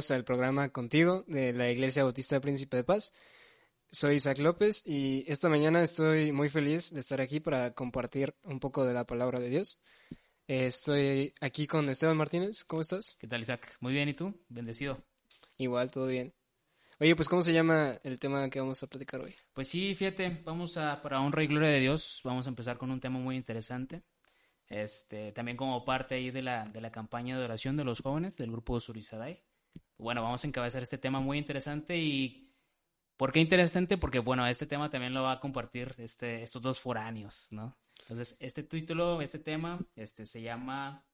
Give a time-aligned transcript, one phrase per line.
[0.00, 3.12] bienvenidos al programa Contigo de la Iglesia Bautista Príncipe de Paz.
[3.90, 8.60] Soy Isaac López y esta mañana estoy muy feliz de estar aquí para compartir un
[8.60, 9.78] poco de la palabra de Dios.
[10.48, 13.18] Eh, Estoy aquí con Esteban Martínez, ¿cómo estás?
[13.20, 13.76] ¿Qué tal, Isaac?
[13.80, 14.32] Muy bien, ¿y tú?
[14.48, 15.04] Bendecido.
[15.58, 16.32] Igual, todo bien.
[16.98, 19.34] Oye, pues ¿cómo se llama el tema que vamos a platicar hoy?
[19.52, 22.90] Pues sí, fíjate, vamos a, para honra y gloria de Dios, vamos a empezar con
[22.90, 24.02] un tema muy interesante.
[24.66, 28.38] Este, también como parte ahí de la, de la campaña de oración de los jóvenes
[28.38, 29.42] del grupo Surisadai.
[30.00, 32.50] Bueno, vamos a encabezar este tema muy interesante y
[33.16, 33.98] ¿por qué interesante?
[33.98, 37.76] Porque bueno, este tema también lo va a compartir este, estos dos foráneos, ¿no?
[38.02, 41.04] Entonces, este título, este tema, este se llama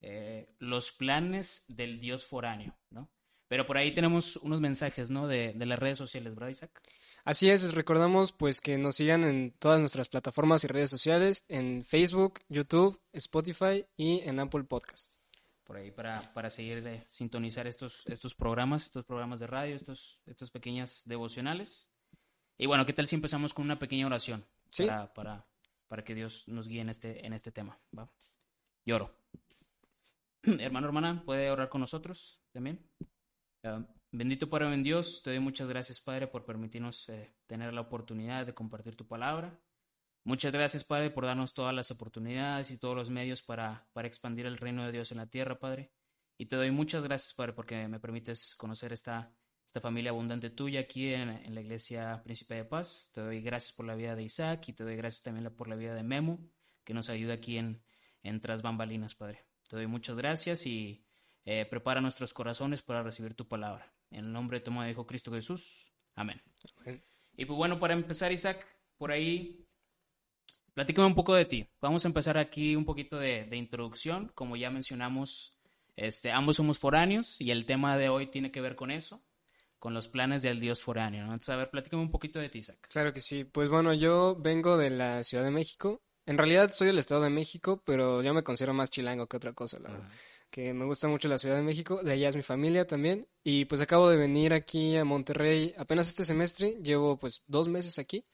[0.00, 3.10] eh, Los planes del Dios foráneo, ¿no?
[3.46, 5.28] Pero por ahí tenemos unos mensajes, ¿no?
[5.28, 6.80] De, de las redes sociales, ¿verdad, Isaac?
[7.24, 11.44] Así es, les recordamos pues que nos sigan en todas nuestras plataformas y redes sociales,
[11.48, 15.19] en Facebook, YouTube, Spotify y en Apple Podcast.
[15.70, 20.20] Por ahí para, para seguir eh, sintonizar estos, estos programas, estos programas de radio, estos,
[20.26, 21.94] estos pequeñas devocionales.
[22.58, 24.84] Y bueno, ¿qué tal si empezamos con una pequeña oración Sí.
[24.84, 25.46] para, para,
[25.86, 27.78] para que Dios nos guíe en este, en este tema?
[27.96, 28.10] ¿va?
[28.84, 29.14] Lloro.
[30.42, 32.84] Hermano, hermana, ¿puede orar con nosotros también?
[33.62, 37.82] Ah, bendito Padre en Dios, te doy muchas gracias, Padre, por permitirnos eh, tener la
[37.82, 39.56] oportunidad de compartir tu palabra.
[40.24, 44.46] Muchas gracias, Padre, por darnos todas las oportunidades y todos los medios para, para expandir
[44.46, 45.92] el reino de Dios en la tierra, Padre.
[46.36, 49.32] Y te doy muchas gracias, Padre, porque me permites conocer esta,
[49.64, 53.10] esta familia abundante tuya aquí en, en la iglesia Príncipe de Paz.
[53.14, 55.76] Te doy gracias por la vida de Isaac y te doy gracias también por la
[55.76, 56.38] vida de Memo,
[56.84, 57.82] que nos ayuda aquí en,
[58.22, 59.46] en Tras Bambalinas, Padre.
[59.68, 61.04] Te doy muchas gracias y
[61.44, 63.92] eh, prepara nuestros corazones para recibir tu palabra.
[64.10, 65.92] En el nombre de tu Hijo Cristo Jesús.
[66.14, 66.42] Amén.
[66.78, 67.04] Amén.
[67.36, 68.66] Y pues bueno, para empezar, Isaac,
[68.98, 69.66] por ahí,
[70.74, 71.66] platícame un poco de ti.
[71.80, 74.30] Vamos a empezar aquí un poquito de, de introducción.
[74.34, 75.54] Como ya mencionamos,
[75.96, 79.20] este, ambos somos foráneos y el tema de hoy tiene que ver con eso,
[79.78, 81.26] con los planes del Dios foráneo.
[81.26, 81.32] ¿no?
[81.32, 82.88] Entonces, a ver, platícame un poquito de ti, Isaac.
[82.90, 83.44] Claro que sí.
[83.44, 86.00] Pues bueno, yo vengo de la Ciudad de México.
[86.26, 89.52] En realidad soy del Estado de México, pero yo me considero más chilango que otra
[89.52, 90.08] cosa, la verdad.
[90.50, 92.02] Que me gusta mucho la Ciudad de México.
[92.02, 93.26] De allá es mi familia también.
[93.42, 96.76] Y pues acabo de venir aquí a Monterrey apenas este semestre.
[96.82, 98.24] Llevo pues dos meses aquí.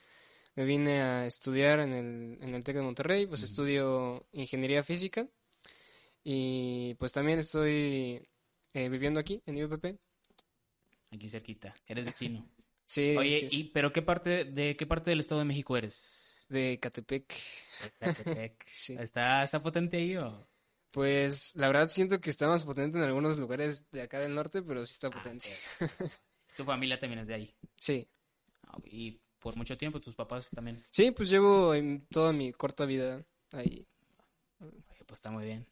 [0.56, 3.26] Me vine a estudiar en el, en el TEC de Monterrey.
[3.26, 5.28] Pues estudio ingeniería física.
[6.24, 8.26] Y pues también estoy
[8.72, 9.96] eh, viviendo aquí en IUPP.
[11.12, 11.74] Aquí cerquita.
[11.86, 12.48] Eres vecino.
[12.88, 16.46] Sí, Oye, ¿y, pero qué parte, de qué parte del Estado de México eres?
[16.48, 17.34] de Catepec.
[18.00, 18.64] Ecatepec.
[18.70, 18.96] Sí.
[18.96, 20.48] ¿Está, ¿Está potente ahí o...?
[20.92, 24.62] Pues la verdad siento que está más potente en algunos lugares de acá del norte,
[24.62, 25.48] pero sí está Ah, potente.
[26.56, 27.54] Tu familia también es de ahí.
[27.76, 28.08] Sí.
[28.62, 30.82] Ah, Y por mucho tiempo tus papás también.
[30.90, 33.86] Sí, pues llevo en toda mi corta vida ahí.
[34.58, 35.64] Pues está muy bien.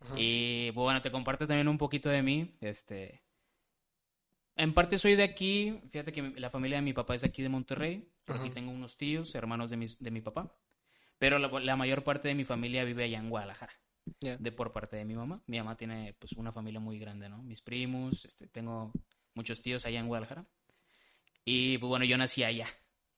[0.00, 0.14] Ajá.
[0.16, 2.56] Y bueno, te comparto también un poquito de mí.
[2.62, 3.20] Este,
[4.56, 5.78] en parte soy de aquí.
[5.90, 8.10] Fíjate que la familia de mi papá es de aquí de Monterrey.
[8.24, 8.54] Por aquí Ajá.
[8.54, 10.50] tengo unos tíos, hermanos de, mis, de mi papá.
[11.18, 13.74] Pero la, la mayor parte de mi familia vive allá en Guadalajara.
[14.20, 14.38] Ya.
[14.38, 15.42] De por parte de mi mamá.
[15.46, 17.42] Mi mamá tiene pues una familia muy grande, ¿no?
[17.42, 18.90] Mis primos, este, tengo
[19.34, 20.46] muchos tíos allá en Guadalajara.
[21.44, 22.68] Y pues bueno, yo nací allá.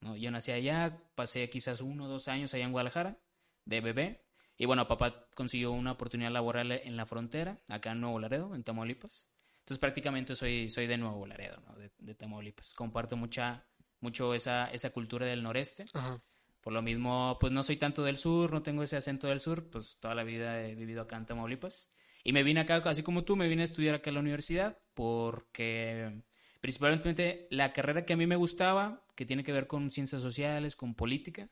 [0.00, 0.16] ¿No?
[0.16, 3.18] Yo nací allá, pasé quizás uno o dos años allá en Guadalajara,
[3.64, 4.24] de bebé.
[4.56, 8.62] Y bueno, papá consiguió una oportunidad laboral en la frontera, acá en Nuevo Laredo, en
[8.62, 9.28] Tamaulipas.
[9.60, 11.74] Entonces prácticamente soy, soy de Nuevo Laredo, ¿no?
[11.76, 12.74] de, de Tamaulipas.
[12.74, 13.66] Comparto mucha,
[14.00, 15.84] mucho esa, esa cultura del noreste.
[15.94, 16.16] Ajá.
[16.60, 19.70] Por lo mismo, pues no soy tanto del sur, no tengo ese acento del sur,
[19.70, 21.90] pues toda la vida he vivido acá en Tamaulipas.
[22.22, 24.78] Y me vine acá, así como tú, me vine a estudiar acá en la universidad
[24.94, 26.22] porque
[26.60, 30.76] principalmente la carrera que a mí me gustaba, que tiene que ver con ciencias sociales,
[30.76, 31.50] con política,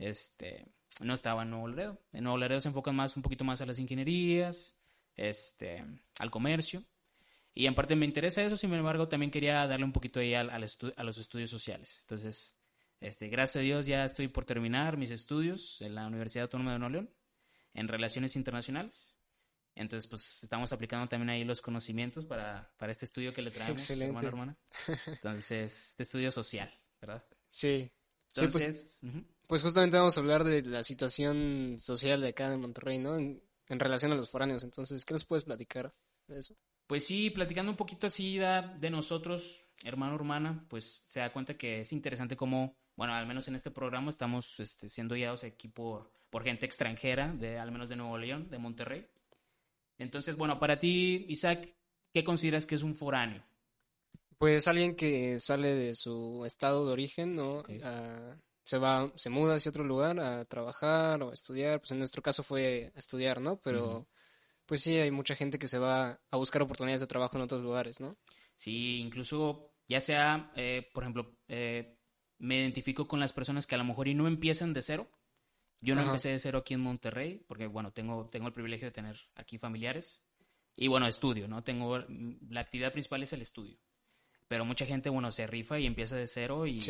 [0.00, 0.66] este,
[0.98, 2.02] no estaba en Nuevo Laredo.
[2.12, 4.76] En Nuevo Laredo se enfocan más, un poquito más a las ingenierías,
[5.14, 5.84] este,
[6.18, 6.82] al comercio.
[7.54, 10.50] Y en parte me interesa eso, sin embargo, también quería darle un poquito ahí al,
[10.50, 11.98] a los estudios sociales.
[12.00, 12.58] Entonces,
[12.98, 16.80] este, gracias a Dios ya estoy por terminar mis estudios en la Universidad Autónoma de
[16.80, 17.10] Nuevo León
[17.74, 19.20] en Relaciones Internacionales.
[19.76, 23.80] Entonces, pues estamos aplicando también ahí los conocimientos para, para este estudio que le traemos,
[23.80, 24.06] Excelente.
[24.06, 24.56] hermano, hermana.
[25.06, 26.68] Entonces, este estudio social,
[27.00, 27.24] ¿verdad?
[27.50, 27.90] Sí.
[28.34, 32.98] Entonces, pues, pues, justamente vamos a hablar de la situación social de acá en Monterrey,
[32.98, 33.16] ¿no?
[33.16, 34.64] En, en relación a los foráneos.
[34.64, 35.92] Entonces, ¿qué nos puedes platicar
[36.26, 36.54] de eso?
[36.86, 41.80] Pues sí, platicando un poquito así de nosotros, hermano, hermana, pues se da cuenta que
[41.80, 46.10] es interesante cómo, bueno, al menos en este programa estamos este, siendo guiados aquí por,
[46.30, 49.06] por gente extranjera, de al menos de Nuevo León, de Monterrey.
[49.98, 51.74] Entonces, bueno, para ti, Isaac,
[52.14, 53.44] ¿qué consideras que es un foráneo?
[54.38, 57.64] Pues alguien que sale de su estado de origen, ¿no?
[58.62, 61.80] se va, se muda hacia otro lugar a trabajar o a estudiar.
[61.80, 63.58] Pues en nuestro caso fue a estudiar, ¿no?
[63.60, 64.06] Pero
[64.66, 67.64] pues sí, hay mucha gente que se va a buscar oportunidades de trabajo en otros
[67.64, 68.18] lugares, ¿no?
[68.54, 71.96] Sí, incluso ya sea, eh, por ejemplo, eh,
[72.36, 75.10] me identifico con las personas que a lo mejor y no empiezan de cero.
[75.80, 78.92] Yo no empecé de cero aquí en Monterrey, porque bueno, tengo, tengo el privilegio de
[78.92, 80.26] tener aquí familiares.
[80.76, 81.64] Y bueno, estudio, ¿no?
[81.64, 81.98] Tengo,
[82.50, 83.78] la actividad principal es el estudio.
[84.48, 86.80] Pero mucha gente, bueno, se rifa y empieza de cero y,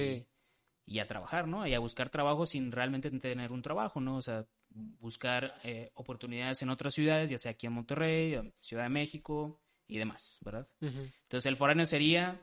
[0.87, 1.66] y a trabajar, ¿no?
[1.66, 4.16] Y a buscar trabajo sin realmente tener un trabajo, ¿no?
[4.16, 8.88] O sea, buscar eh, oportunidades en otras ciudades, ya sea aquí en Monterrey, Ciudad de
[8.88, 10.69] México y demás, ¿verdad?
[10.81, 12.40] Entonces el foráneo sería,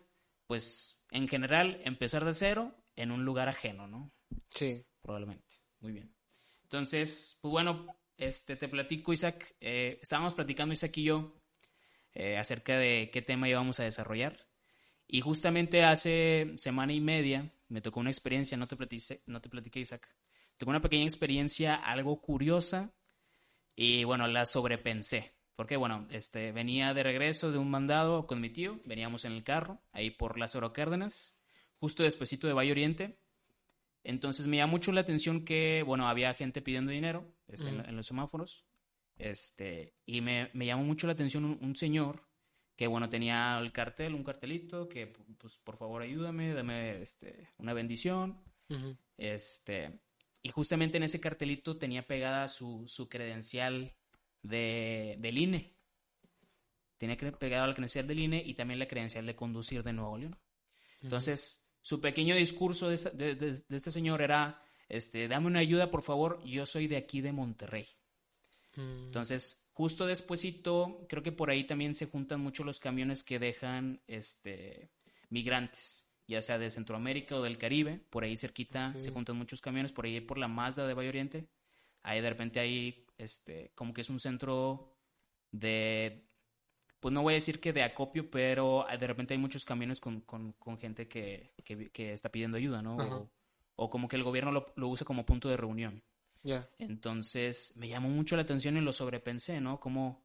[0.48, 4.12] pues, en general, empezar de cero en un lugar ajeno, ¿no?
[4.50, 4.86] Sí.
[5.02, 5.56] Probablemente.
[5.80, 6.16] Muy bien.
[6.64, 7.86] Entonces, pues bueno,
[8.18, 9.56] este, te platico, Isaac.
[9.60, 11.34] Eh, estábamos platicando, Isaac y yo,
[12.14, 14.48] eh, acerca de qué tema íbamos a desarrollar.
[15.08, 19.50] Y justamente hace semana y media me tocó una experiencia, no te platiqué, no te
[19.50, 20.08] platiqué Isaac,
[20.58, 22.94] Tuve una pequeña experiencia algo curiosa
[23.76, 25.34] y bueno, la sobrepensé.
[25.56, 29.44] Porque bueno, este, venía de regreso de un mandado con mi tío, veníamos en el
[29.44, 31.38] carro, ahí por las Oro Cárdenas,
[31.80, 33.18] justo despuesito de Valle Oriente.
[34.04, 38.06] Entonces me llamó mucho la atención que, bueno, había gente pidiendo dinero este, en, los
[38.06, 38.66] semáforos.
[39.18, 42.22] Este, y me, me llamó mucho la atención un, señor
[42.76, 45.08] que, bueno, tenía el cartel, un cartelito, que,
[45.38, 48.44] pues, por favor, ayúdame, dame este, una bendición.
[49.18, 50.02] Este,
[50.42, 53.96] y justamente en ese cartelito tenía pegada su, credencial
[54.42, 55.76] de, del INE.
[56.98, 60.38] Tenía pegada la credencial del INE y también la credencial de conducir de Nuevo León.
[61.02, 66.66] Entonces, su pequeño discurso de, este señor era, este, dame una ayuda, por favor, yo
[66.66, 67.88] soy de aquí de Monterrey.
[68.76, 69.06] Mm.
[69.06, 74.02] Entonces, justo despuesito, creo que por ahí también se juntan mucho los camiones que dejan
[74.08, 74.90] este,
[75.30, 79.92] migrantes ya sea de Centroamérica o del Caribe, por ahí cerquita se juntan muchos camiones,
[79.92, 81.48] por ahí por la Mazda de Valle Oriente,
[82.02, 84.98] ahí de repente hay, este, como que es un centro
[85.52, 86.28] de,
[87.00, 90.22] pues no voy a decir que de acopio, pero de repente hay muchos camiones con,
[90.22, 93.30] con, gente que, que, está pidiendo ayuda, ¿no?
[93.76, 96.02] O, como que el gobierno lo, lo usa como punto de reunión.
[96.46, 96.70] Ya.
[96.78, 99.80] Entonces me llamó mucho la atención y lo sobrepensé, ¿no?
[99.80, 100.24] Como,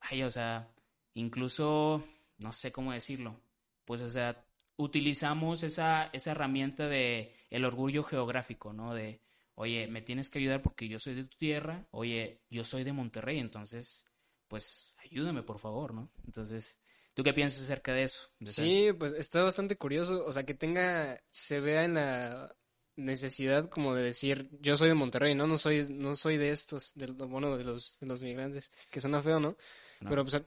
[0.00, 0.68] ay, o sea,
[1.14, 2.04] incluso,
[2.38, 3.40] no sé cómo decirlo,
[3.84, 4.44] pues, o sea,
[4.76, 8.94] utilizamos esa, esa herramienta de el orgullo geográfico, ¿no?
[8.94, 9.20] De,
[9.54, 12.92] oye, me tienes que ayudar porque yo soy de tu tierra, oye, yo soy de
[12.92, 14.10] Monterrey, entonces,
[14.48, 16.10] pues, ayúdame, por favor, ¿no?
[16.24, 16.80] Entonces,
[17.14, 18.28] ¿tú qué piensas acerca de eso?
[18.44, 22.56] sí, pues está bastante curioso, o sea, que tenga, se vea en la
[22.96, 25.46] necesidad como de decir, yo soy de Monterrey, ¿no?
[25.46, 29.22] No soy, no soy de estos, de, bueno, de los, de los migrantes, que suena
[29.22, 29.56] feo, ¿no?
[30.00, 30.10] no.
[30.10, 30.42] Pero pues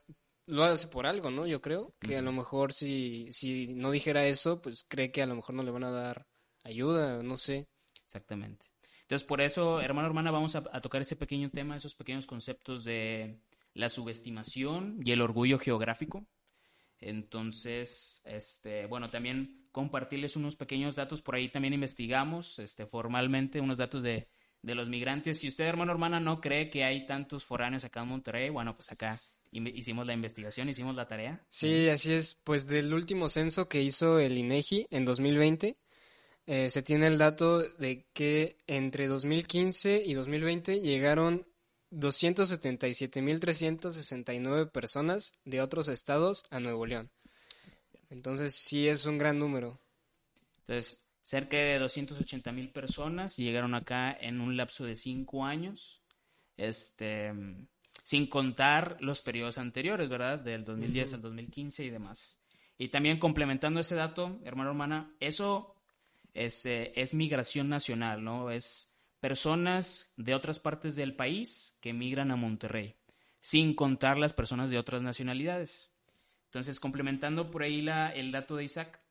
[0.45, 1.47] lo hace por algo, ¿no?
[1.47, 5.25] Yo creo que a lo mejor si, si no dijera eso, pues cree que a
[5.25, 6.27] lo mejor no le van a dar
[6.63, 7.67] ayuda, no sé.
[8.05, 8.65] Exactamente.
[9.01, 13.39] Entonces, por eso, hermano, hermana, vamos a, tocar ese pequeño tema, esos pequeños conceptos de
[13.73, 16.25] la subestimación y el orgullo geográfico.
[16.99, 21.21] Entonces, este, bueno, también compartirles unos pequeños datos.
[21.21, 24.29] Por ahí también investigamos este, formalmente unos datos de,
[24.61, 25.39] de los migrantes.
[25.39, 28.89] Si usted, hermano, hermana, no cree que hay tantos foráneos acá en Monterrey, bueno, pues
[28.93, 31.45] acá hicimos la investigación, hicimos la tarea.
[31.49, 32.39] Sí, así es.
[32.43, 35.75] Pues del último censo que hizo el INEGI en 2020,
[36.45, 41.47] eh, se tiene el dato de que entre 2015 y 2020 llegaron
[41.91, 47.09] 277.369 personas de otros estados a Nuevo León.
[48.13, 49.81] Entonces sí es un gran número.
[50.59, 56.03] Entonces, cerca de 280.000 personas llegaron acá en un lapso de cinco años.
[56.55, 57.33] Este,
[58.03, 60.37] sin contar los periodos anteriores, ¿verdad?
[60.37, 62.39] Del 2010 al 2015 y demás.
[62.77, 65.73] Y también complementando ese dato, hermano, hermana, eso
[66.35, 68.51] es, eh, es migración nacional, ¿no?
[68.51, 72.95] Es personas de otras partes del país que migran a Monterrey,
[73.41, 75.92] sin contar las personas de otras nacionalidades.
[76.53, 79.01] Entonces, complementando por ahí la, el dato de Isaac,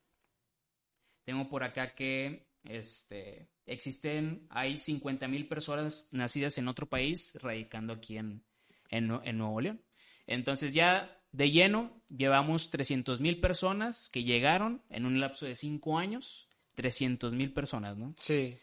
[1.25, 7.94] tengo por acá que este, existen, hay 50 mil personas nacidas en otro país radicando
[7.94, 8.44] aquí en,
[8.90, 9.82] en, Nuevo León.
[10.28, 15.99] Entonces ya de lleno llevamos 300 mil personas que llegaron en un lapso de cinco
[15.99, 18.14] años, 300 mil personas, ¿no?
[18.20, 18.56] Sí.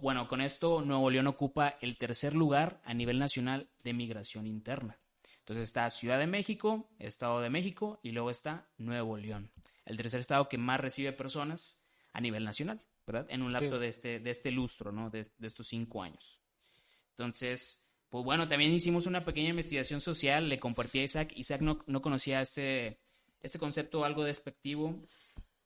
[0.00, 4.98] bueno, con esto Nuevo León ocupa el tercer lugar a nivel nacional de migración interna.
[5.48, 9.50] Entonces está Ciudad de México, Estado de México y luego está Nuevo León,
[9.86, 11.80] el tercer estado que más recibe personas
[12.12, 13.26] a nivel nacional, ¿verdad?
[13.30, 15.08] En un lapso de, este, de este lustro, ¿no?
[15.08, 16.42] De, estos cinco años.
[17.12, 21.32] Entonces, pues bueno, también hicimos una pequeña investigación social, le compartí a Isaac.
[21.34, 23.00] Isaac no, no conocía este,
[23.40, 25.02] este concepto algo despectivo.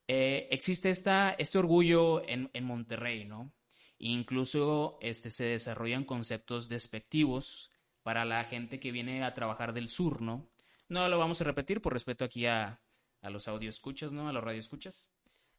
[0.06, 3.52] Eh, existe esta, este orgullo en, en Monterrey, ¿no?
[3.98, 7.71] Incluso este, se desarrollan conceptos despectivos
[8.02, 10.48] para la gente que viene a trabajar del sur, ¿no?
[10.88, 12.80] No lo vamos a repetir por respeto aquí a,
[13.20, 14.28] a los escuchas, ¿no?
[14.28, 15.10] A los radioescuchas.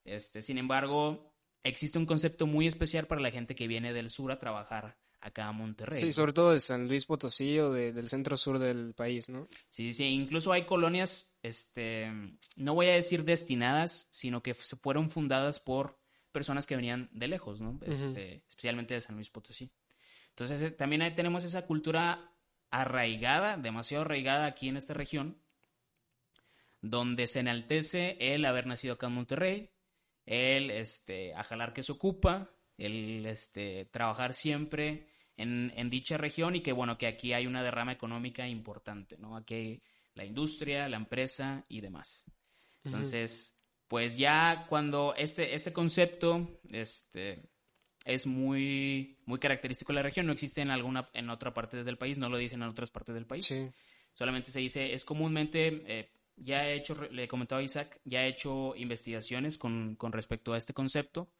[0.03, 1.33] Este, sin embargo,
[1.63, 5.47] existe un concepto muy especial para la gente que viene del sur a trabajar acá
[5.47, 6.01] a Monterrey.
[6.01, 9.47] Sí, sobre todo de San Luis Potosí o del centro sur del país, ¿no?
[9.69, 12.11] Sí, sí, incluso hay colonias, este,
[12.57, 15.97] no voy a decir destinadas, sino que fueron fundadas por
[16.33, 17.79] personas que venían de lejos, ¿no?
[17.85, 19.71] Este, especialmente de San Luis Potosí.
[20.29, 22.32] Entonces, eh, también tenemos esa cultura
[22.73, 25.37] arraigada, demasiado arraigada aquí en esta región,
[26.81, 29.69] donde se enaltece el haber nacido acá en Monterrey,
[30.25, 32.49] el este, a jalar que se ocupa,
[32.79, 37.93] el este, trabajar siempre en, dicha región y que bueno, que aquí hay una derrama
[37.93, 39.37] económica importante, ¿no?
[39.37, 39.83] Aquí hay
[40.15, 42.25] la industria, la empresa y demás.
[42.83, 43.55] Entonces,
[43.87, 47.51] pues ya cuando este, este concepto este,
[48.03, 50.25] es muy, muy característico de la región.
[50.25, 53.15] No existe en alguna, en otra parte del país, no lo dicen en otras partes
[53.15, 53.71] del país.
[54.13, 58.23] Solamente se dice, es comúnmente, eh, ya he hecho, le he comentado a Isaac, ya
[58.23, 61.31] he hecho investigaciones con, con, respecto a este concepto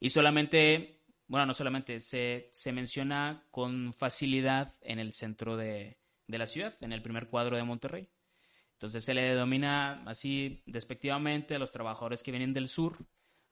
[0.00, 6.38] y solamente, bueno, no solamente, se, se menciona con facilidad en el centro de, de
[6.38, 8.08] la ciudad, en el primer cuadro de Monterrey.
[8.72, 12.98] Entonces se le denomina así despectivamente a los trabajadores que vienen del sur,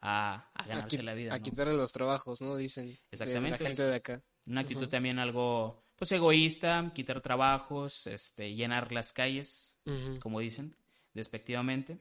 [0.03, 1.33] a, ganarse la vida.
[1.33, 2.57] A quitarle los trabajos, ¿no?
[2.57, 2.99] Dicen.
[3.11, 3.63] Exactamente.
[3.63, 4.23] la gente de acá.
[4.47, 9.79] Una actitud también algo, pues egoísta, quitar trabajos, este, llenar las calles,
[10.21, 10.77] como dicen,
[11.15, 11.99] despectivamente.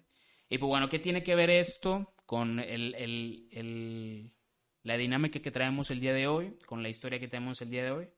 [0.50, 4.34] Y pues bueno, ¿qué tiene que ver esto con el, el, el,
[4.82, 7.84] la dinámica que traemos el día de hoy, con la historia que tenemos el día
[7.84, 8.10] de hoy?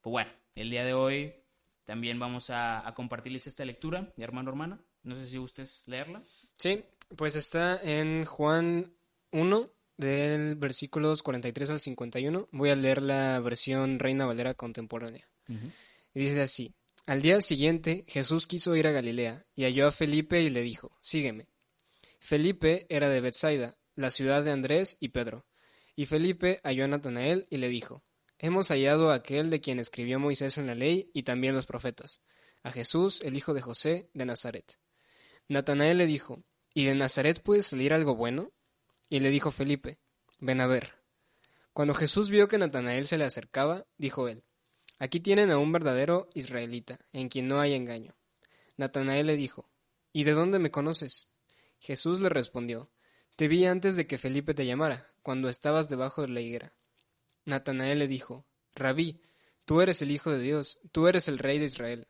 [0.00, 1.34] Pues bueno, el día de hoy
[1.84, 4.80] también vamos a, a compartirles esta lectura, hermano hermana.
[5.02, 6.24] No sé si gustes leerla.
[6.54, 6.82] Sí,
[7.14, 8.95] pues está en Juan
[9.36, 12.48] 1 del versículos 43 al 51.
[12.52, 15.28] Voy a leer la versión Reina Valera contemporánea.
[16.14, 16.74] Y dice así,
[17.04, 20.96] al día siguiente Jesús quiso ir a Galilea y halló a Felipe y le dijo,
[21.02, 21.48] sígueme.
[22.18, 25.44] Felipe era de Bethsaida, la ciudad de Andrés y Pedro.
[25.94, 28.04] Y Felipe halló a Natanael y le dijo,
[28.38, 32.22] hemos hallado a aquel de quien escribió Moisés en la ley y también los profetas,
[32.62, 34.78] a Jesús, el hijo de José, de Nazaret.
[35.46, 38.54] Natanael le dijo, ¿y de Nazaret puede salir algo bueno?
[39.08, 39.98] Y le dijo Felipe,
[40.38, 40.94] ven a ver.
[41.72, 44.44] Cuando Jesús vio que Natanael se le acercaba, dijo él,
[44.98, 48.16] Aquí tienen a un verdadero israelita, en quien no hay engaño.
[48.76, 49.70] Natanael le dijo,
[50.12, 51.28] ¿Y de dónde me conoces?
[51.78, 52.90] Jesús le respondió,
[53.36, 56.74] Te vi antes de que Felipe te llamara, cuando estabas debajo de la higuera.
[57.44, 59.20] Natanael le dijo, Rabí,
[59.66, 62.08] tú eres el Hijo de Dios, tú eres el Rey de Israel.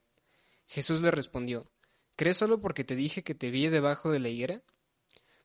[0.66, 1.70] Jesús le respondió,
[2.14, 4.62] ¿Crees solo porque te dije que te vi debajo de la higuera?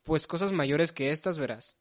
[0.03, 1.77] Pues cosas mayores que estas verás.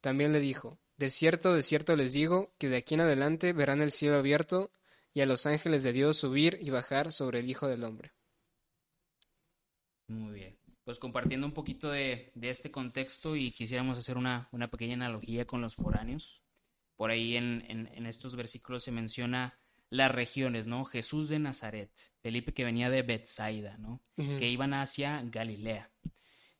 [0.00, 3.80] También le dijo, De cierto, de cierto les digo, que de aquí en adelante verán
[3.80, 4.72] el cielo abierto
[5.14, 8.12] y a los ángeles de Dios subir y bajar sobre el Hijo del Hombre.
[10.08, 10.58] Muy bien.
[10.84, 15.76] Pues compartiendo un poquito de, este contexto y quisiéramos hacer una, pequeña analogía con los
[15.76, 16.42] foráneos.
[16.96, 19.58] Por ahí en, estos versículos se menciona
[19.90, 20.84] las regiones, ¿no?
[20.84, 24.02] Jesús de Nazaret, Felipe que venía de Bethsaida, ¿no?
[24.16, 25.90] Que iban hacia Galilea.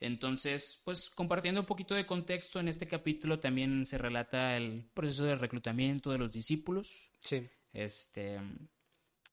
[0.02, 5.24] Entonces, pues compartiendo un poquito de contexto, en este capítulo también se relata el proceso
[5.24, 7.12] de reclutamiento de los discípulos.
[7.20, 7.48] Sí.
[7.72, 8.40] Este,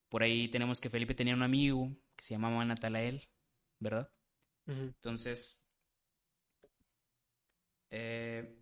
[0.09, 3.27] por ahí tenemos que Felipe tenía un amigo que se llamaba Natalael,
[3.79, 4.11] ¿verdad?
[4.67, 5.59] Entonces,
[7.89, 8.61] eh,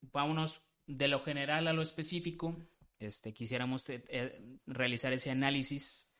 [0.00, 2.56] vámonos de lo general a lo específico.
[2.98, 6.12] Este, quisiéramos eh, realizar ese análisis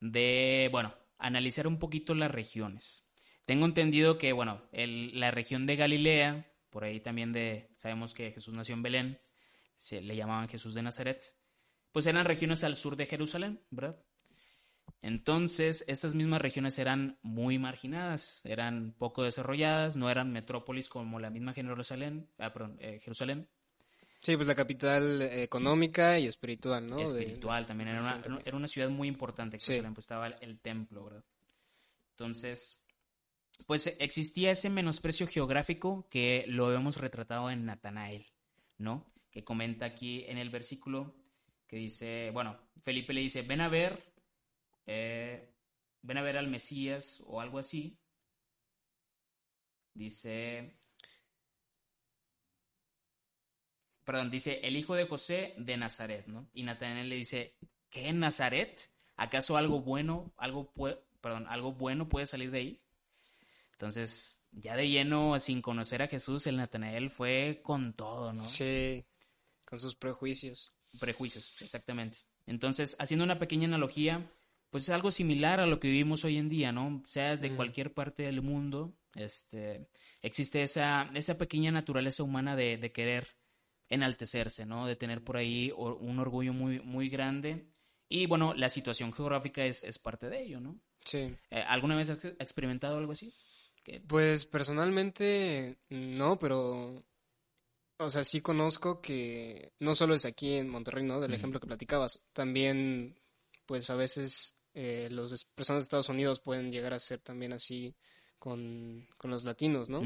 [0.00, 3.06] de, bueno, analizar un poquito las regiones.
[3.44, 8.54] Tengo entendido que, bueno, la región de Galilea, por ahí también de, sabemos que Jesús
[8.54, 9.20] nació en Belén,
[9.76, 11.34] se le llamaban Jesús de Nazaret.
[11.92, 13.98] pues eran regiones al sur de Jerusalén, ¿verdad?
[15.02, 21.30] Entonces, estas mismas regiones eran muy marginadas, eran poco desarrolladas, no eran metrópolis como la
[21.30, 23.48] misma Jerusalén, ah, perdón, eh, Jerusalén.
[24.20, 26.98] Sí, pues la capital económica y espiritual, ¿no?
[26.98, 31.24] Espiritual también, era una, era una, ciudad muy importante, Jerusalén, pues estaba el templo, ¿verdad?
[32.10, 32.79] Entonces,
[33.66, 38.26] pues existía ese menosprecio geográfico que lo vemos retratado en Natanael,
[38.78, 39.12] ¿no?
[39.30, 41.14] Que comenta aquí en el versículo
[41.66, 44.10] que dice, bueno, Felipe le dice, ven a ver
[44.86, 45.54] eh,
[46.02, 47.98] ven a ver al Mesías o algo así.
[49.94, 50.76] Dice,
[54.04, 56.48] perdón, dice el hijo de José de Nazaret, ¿no?
[56.52, 57.56] Y Natanael le dice,
[57.88, 58.90] ¿qué en Nazaret?
[59.16, 60.72] ¿Acaso algo bueno, algo,
[61.20, 62.80] perdón, algo bueno puede salir de ahí?
[63.80, 68.46] Entonces, ya de lleno, sin conocer a Jesús, el Natanael fue con todo, ¿no?
[68.46, 69.06] Sí,
[69.64, 70.76] con sus prejuicios.
[70.98, 72.18] Prejuicios, exactamente.
[72.44, 74.30] Entonces, haciendo una pequeña analogía,
[74.68, 77.00] pues es algo similar a lo que vivimos hoy en día, ¿no?
[77.06, 79.88] Seas de cualquier parte del mundo, este,
[80.20, 83.28] existe esa, esa pequeña naturaleza humana de, de querer
[83.88, 84.86] enaltecerse, ¿no?
[84.86, 87.64] De tener por ahí un orgullo muy, muy grande.
[88.10, 90.78] Y bueno, la situación geográfica es, es parte de ello, ¿no?
[91.02, 91.34] Sí.
[91.50, 93.32] Eh, ¿Alguna vez has experimentado algo así?
[94.06, 97.02] Pues personalmente no, pero
[98.00, 101.20] o sea, sí conozco que no solo es aquí en Monterrey, ¿no?
[101.20, 103.18] Del ejemplo que platicabas, también
[103.66, 107.94] pues a veces eh, los personas de Estados Unidos pueden llegar a ser también así
[108.38, 110.02] con, los latinos, ¿no?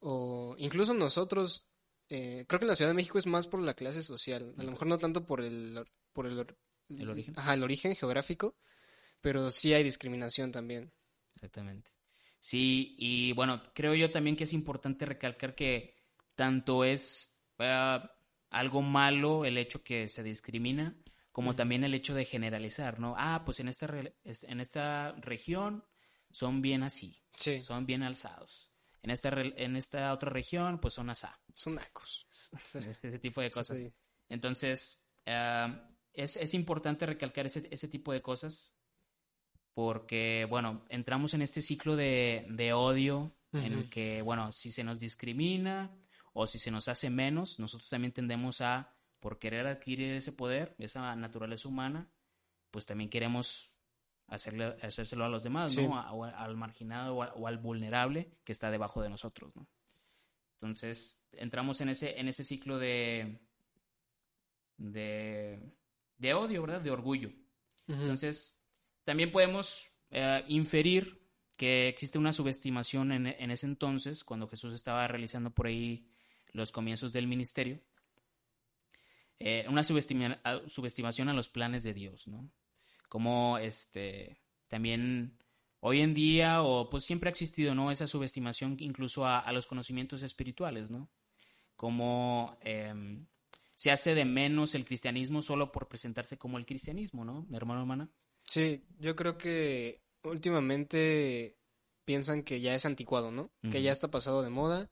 [0.00, 1.66] O incluso nosotros,
[2.08, 4.62] eh, creo que en la Ciudad de México es más por la clase social, a
[4.62, 6.46] lo mejor no tanto por el, por el,
[6.88, 7.34] ¿El origen.
[7.36, 8.56] Ajá, el origen geográfico,
[9.20, 10.92] pero sí hay discriminación también.
[11.34, 11.90] Exactamente.
[12.42, 15.94] Sí, y bueno, creo yo también que es importante recalcar que
[16.34, 18.00] tanto es eh,
[18.50, 23.14] algo malo el hecho que se discrimina, como también el hecho de generalizar, ¿no?
[23.16, 23.88] Ah, pues en esta,
[24.24, 25.84] en esta región
[26.32, 27.60] son bien así, sí.
[27.60, 28.72] son bien alzados.
[29.02, 31.40] En esta, en esta otra región, pues son asá.
[31.54, 32.26] Son nacos.
[32.74, 33.80] ese tipo de cosas.
[34.28, 38.76] Entonces, ah, es, es, importante recalcar ese, ese, tipo de cosas
[39.74, 44.82] porque, bueno, entramos en este ciclo de, de odio en el que, bueno, si se
[44.82, 45.94] nos discrimina
[46.32, 50.74] o si se nos hace menos, nosotros también tendemos a por querer adquirir ese poder,
[50.78, 52.10] esa naturaleza humana,
[52.70, 53.72] pues también queremos
[54.26, 55.98] hacerle, hacérselo a los demás, ¿no?
[55.98, 59.68] al marginado o, al vulnerable que está debajo de nosotros, ¿no?
[60.54, 63.40] Entonces, entramos en ese, en ese ciclo de,
[64.76, 65.74] de,
[66.16, 66.80] de odio, ¿verdad?
[66.80, 67.32] De orgullo.
[67.88, 68.61] Entonces,
[69.04, 71.22] también podemos eh, inferir
[71.56, 76.08] que existe una subestimación en, ese entonces, cuando Jesús estaba realizando por ahí
[76.52, 77.80] los comienzos del ministerio,
[79.38, 82.50] eh, una subestimación a los planes de Dios, ¿no?
[83.08, 85.38] Como este, también
[85.80, 87.90] hoy en día, o pues siempre ha existido, ¿no?
[87.90, 91.10] Esa subestimación incluso a, los conocimientos espirituales, ¿no?
[91.76, 93.26] Como em,
[93.74, 97.46] se hace de menos el cristianismo solo por presentarse como el cristianismo, ¿no?
[97.52, 98.10] Hermano, hermana.
[98.44, 101.56] Sí, yo creo que últimamente
[102.04, 103.50] piensan que ya es anticuado, ¿no?
[103.70, 104.90] Que ya está pasado de moda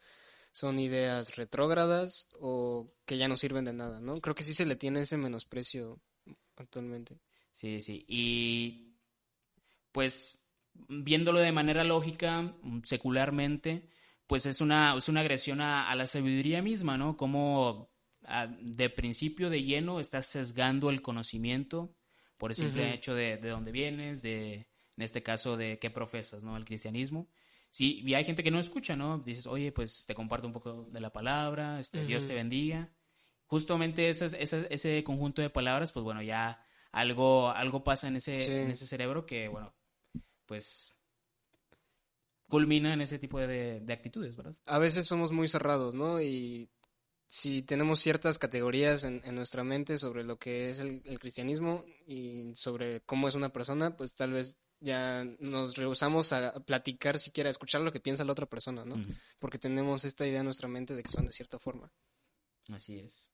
[0.53, 4.21] son ideas retrógradas o que ya no sirven de nada, ¿no?
[4.21, 6.01] Creo que sí se le tiene ese menosprecio
[6.57, 7.21] actualmente.
[7.53, 8.05] Sí, sí.
[8.09, 8.97] Y
[9.93, 10.47] pues
[10.89, 13.89] viéndolo de manera lógica, secularmente,
[14.27, 17.17] pues es una, es una agresión a, la sabiduría misma, ¿no?
[17.17, 17.91] Como
[18.61, 21.97] de principio de lleno estás sesgando el conocimiento
[22.41, 26.43] por el simple hecho de, de dónde vienes, de, en este caso, de qué profesas,
[26.43, 26.57] ¿no?
[26.57, 27.29] El cristianismo.
[27.71, 29.19] Sí, y hay gente que no escucha, ¿no?
[29.19, 32.89] Dices, oye, pues te comparto un poco de la palabra, este, Dios te bendiga.
[33.45, 38.63] Justamente ese, ese, ese conjunto de palabras, pues bueno, ya algo, algo pasa en ese,
[38.63, 39.75] en ese cerebro que, bueno,
[40.47, 40.97] pues
[42.49, 44.57] culmina en ese tipo de, de, actitudes, ¿verdad?
[44.65, 46.23] A veces somos muy cerrados, ¿no?
[46.23, 46.71] Y
[47.31, 51.85] si tenemos ciertas categorías en, en nuestra mente sobre lo que es el, el, cristianismo
[52.05, 57.49] y sobre cómo es una persona, pues tal vez ya nos rehusamos a platicar siquiera,
[57.49, 58.97] a escuchar lo que piensa la otra persona, ¿no?
[59.39, 61.93] Porque tenemos esta idea en nuestra mente de que son de cierta forma.
[62.69, 63.31] Así es.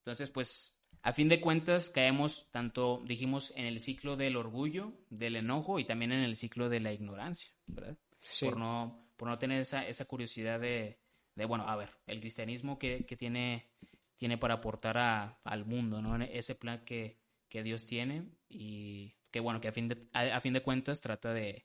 [0.00, 5.36] Entonces, pues, a fin de cuentas, caemos tanto, dijimos, en el ciclo del orgullo, del
[5.36, 7.96] enojo y también en el ciclo de la ignorancia, ¿verdad?
[8.20, 8.44] Sí.
[8.44, 10.99] Por no, por no tener esa, esa curiosidad de,
[11.40, 13.66] de, bueno, a ver, el cristianismo que, que tiene,
[14.14, 16.22] tiene para aportar a, al mundo, ¿no?
[16.22, 20.52] Ese plan que, que Dios tiene y que bueno, que a fin de, a, fin
[20.52, 21.64] de cuentas trata de,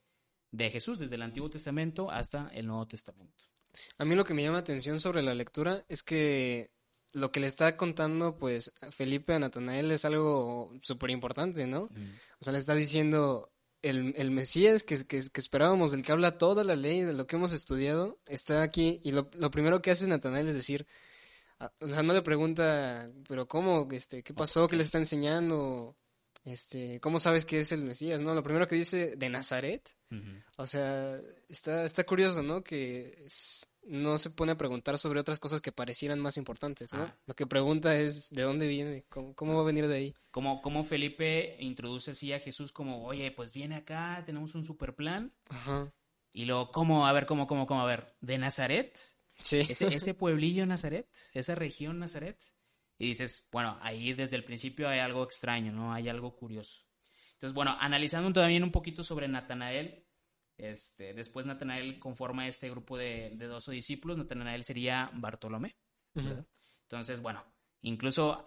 [0.52, 3.44] de Jesús desde el Antiguo Testamento hasta el Nuevo Testamento.
[3.98, 6.72] A mí lo que me llama la atención sobre la lectura es que
[7.12, 11.84] lo que le está contando, pues, Felipe a Natanael es algo súper importante, ¿no?
[12.40, 13.52] O sea, le está diciendo,
[13.86, 17.36] el, el Mesías que, que, esperábamos, el que habla toda la ley, de lo que
[17.36, 19.00] hemos estudiado, está aquí.
[19.04, 20.88] Y lo, lo primero que hace Natanael es decir,
[21.60, 23.88] ah, o sea, no le pregunta, pero ¿cómo?
[23.92, 24.68] Este, ¿Qué pasó?
[24.68, 25.96] ¿Qué le está enseñando?
[26.44, 28.22] Este, ¿cómo sabes que es el Mesías?
[28.22, 29.96] No, lo primero que dice, ¿de Nazaret?
[30.58, 31.20] O sea,
[31.50, 32.64] está, está curioso, ¿no?
[32.64, 33.26] Que
[33.86, 37.04] no se pone a preguntar sobre otras cosas que parecieran más importantes, ¿no?
[37.04, 37.18] Ah.
[37.26, 39.06] Lo que pregunta es, ¿de dónde viene?
[39.10, 40.14] ¿Cómo, va a venir de ahí?
[40.32, 44.96] Como, como Felipe introduce así a Jesús como, oye, pues viene acá, tenemos un super
[44.96, 45.34] plan.
[45.50, 45.94] Ajá.
[46.32, 47.08] Y luego, ¿cómo?
[47.08, 47.82] A ver, ¿cómo, cómo, cómo?
[47.82, 48.98] A ver, ¿de Nazaret?
[49.40, 49.62] Sí.
[49.70, 51.08] ¿Ese, ese pueblillo Nazaret?
[51.34, 52.44] ¿Esa región Nazaret?
[52.98, 55.94] Y dices, bueno, ahí desde el principio hay algo extraño, ¿no?
[55.94, 56.86] Hay algo curioso.
[57.34, 60.05] Entonces, bueno, analizando también un poquito sobre Natanael,
[60.58, 65.76] este, después Natanael conforma este grupo de, de 12 discípulos, Natanael sería Bartolomé.
[66.84, 67.44] Entonces, bueno,
[67.82, 68.46] incluso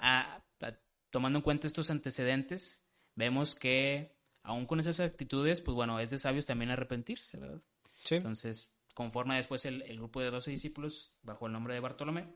[1.11, 6.19] tomando en cuenta estos antecedentes, vemos que aún con esas actitudes, pues bueno, es de
[6.19, 7.63] sabios también arrepentirse, ¿verdad?
[8.01, 8.17] Sí.
[8.17, 12.29] Entonces, conforma después el, el grupo de 12 discípulos bajo el nombre de Bartolomé.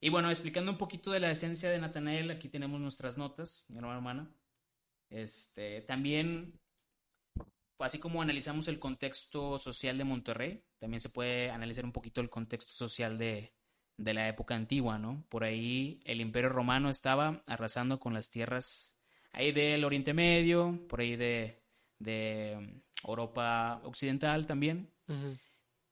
[0.00, 3.78] Y bueno, explicando un poquito de la esencia de Natanael, aquí tenemos nuestras notas, mi
[3.78, 4.30] hermana.
[5.08, 6.60] Este, también,
[7.78, 12.30] así como analizamos el contexto social de Monterrey, también se puede analizar un poquito el
[12.30, 13.52] contexto social de,
[13.96, 15.24] de la época antigua, ¿no?
[15.28, 18.96] Por ahí el Imperio Romano estaba arrasando con las tierras
[19.32, 21.62] ahí del Oriente Medio, por ahí de,
[21.98, 24.90] de Europa Occidental también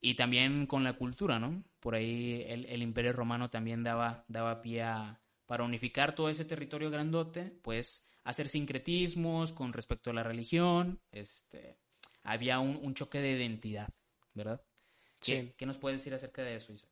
[0.01, 1.63] y también con la cultura, ¿no?
[1.79, 6.89] Por ahí el, Imperio Romano también daba, daba pie a, para unificar todo ese territorio
[6.89, 11.77] grandote, pues hacer sincretismos con respecto a la religión, este,
[12.23, 13.87] había un, choque de identidad,
[14.33, 14.61] ¿verdad?
[15.21, 16.91] ¿Qué, ¿Qué nos puedes decir acerca de eso, Isaac?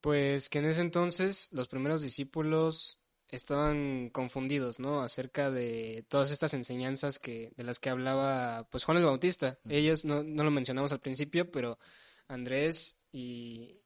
[0.00, 5.00] Pues que en ese entonces los primeros discípulos estaban confundidos, ¿no?
[5.00, 9.58] Acerca de todas estas enseñanzas que, de las que hablaba, pues Juan el Bautista.
[9.68, 11.78] Ellos no, no lo mencionamos al principio, pero
[12.28, 13.80] Andrés y,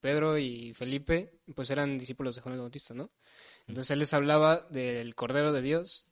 [0.00, 3.10] Pedro y Felipe, pues eran discípulos de Juan el Bautista, ¿no?
[3.66, 6.06] Entonces él les hablaba del Cordero de Dios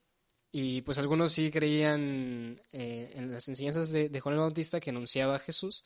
[0.51, 5.37] y pues algunos sí creían eh, en las enseñanzas de, Juan el Bautista que anunciaba
[5.37, 5.85] a Jesús,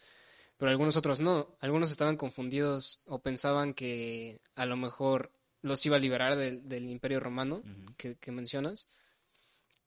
[0.56, 1.56] pero algunos otros no.
[1.60, 7.20] Algunos estaban confundidos o pensaban que a lo mejor los iba a liberar del imperio
[7.20, 7.62] romano
[7.96, 8.86] que, mencionas,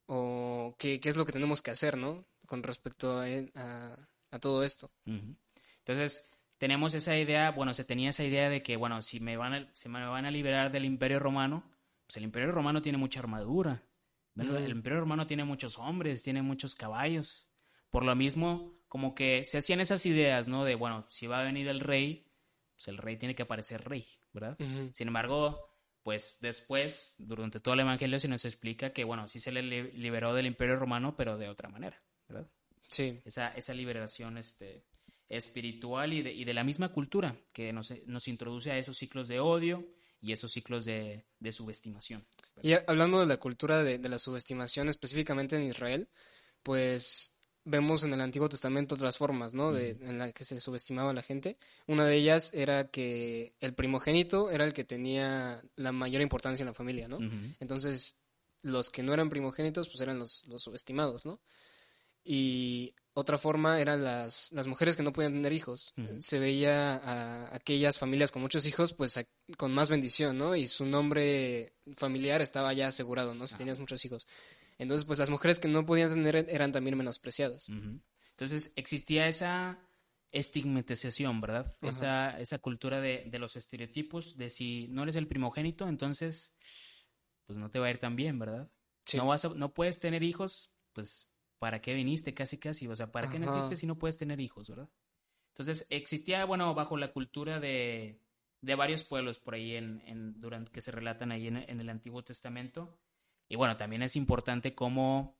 [0.07, 2.25] o qué, es lo que tenemos que hacer, ¿no?
[2.45, 3.25] Con respecto a,
[4.31, 4.91] a, todo esto.
[5.05, 6.29] Entonces,
[6.60, 9.69] tenemos esa idea, bueno, se tenía esa idea de que, bueno, si me van a,
[9.74, 11.63] se me van a liberar del Imperio Romano,
[12.06, 13.82] pues el Imperio Romano tiene mucha armadura.
[14.36, 17.50] El Imperio Romano tiene muchos hombres, tiene muchos caballos.
[17.89, 20.63] Por lo mismo, como que se hacían esas ideas, ¿no?
[20.63, 22.26] De, bueno, si va a venir el rey,
[22.76, 24.58] pues el rey tiene que aparecer rey, ¿verdad?
[24.93, 29.52] Sin embargo, pues después, durante todo el Evangelio, se nos explica que, bueno, sí se
[29.52, 32.48] le liberó del Imperio Romano, pero de otra manera, ¿verdad?
[32.88, 33.22] Sí.
[33.26, 34.86] Esa, esa liberación, este,
[35.29, 39.27] espiritual y de, y de la misma cultura que nos, nos, introduce a esos ciclos
[39.27, 39.87] de odio
[40.21, 42.25] y esos ciclos de, de subestimación.
[42.61, 46.09] Y hablando de la cultura de, de, la subestimación específicamente en Israel,
[46.63, 49.71] pues vemos en el Antiguo Testamento otras formas, ¿no?
[49.71, 51.57] De, en la que se subestimaba a la gente.
[51.87, 56.67] Una de ellas era que el primogénito era el que tenía la mayor importancia en
[56.67, 57.19] la familia, ¿no?
[57.59, 58.17] Entonces,
[58.61, 61.39] los que no eran primogénitos, pues eran los, los subestimados, ¿no?
[62.23, 65.93] Y otra forma eran las, las mujeres que no podían tener hijos.
[66.19, 69.19] Se veía a aquellas familias con muchos hijos, pues
[69.58, 70.55] con más bendición, ¿no?
[70.55, 73.47] Y su nombre familiar estaba ya asegurado, ¿no?
[73.47, 74.27] Si tenías muchos hijos.
[74.77, 77.69] Entonces, pues las mujeres que no podían tener eran también menospreciadas.
[77.69, 79.79] Entonces, existía esa
[80.32, 81.75] estigmatización, ¿verdad?
[81.82, 86.53] Esa, esa cultura de, de, los estereotipos, de si no eres el primogénito, entonces,
[87.45, 88.69] pues no te va a ir tan bien, ¿verdad?
[89.15, 91.28] No, vas no puedes tener hijos, pues
[91.60, 92.34] ¿para qué viniste?
[92.34, 92.88] Casi, casi.
[92.88, 94.89] O sea, ¿para qué naciste si no puedes tener hijos, verdad?
[95.54, 98.22] Entonces, existía, bueno, bajo la cultura de,
[98.62, 101.89] de varios pueblos por ahí en, en, durante, que se relatan ahí en, en, el
[101.89, 102.98] Antiguo Testamento.
[103.50, 105.38] Y bueno, también es importante cómo,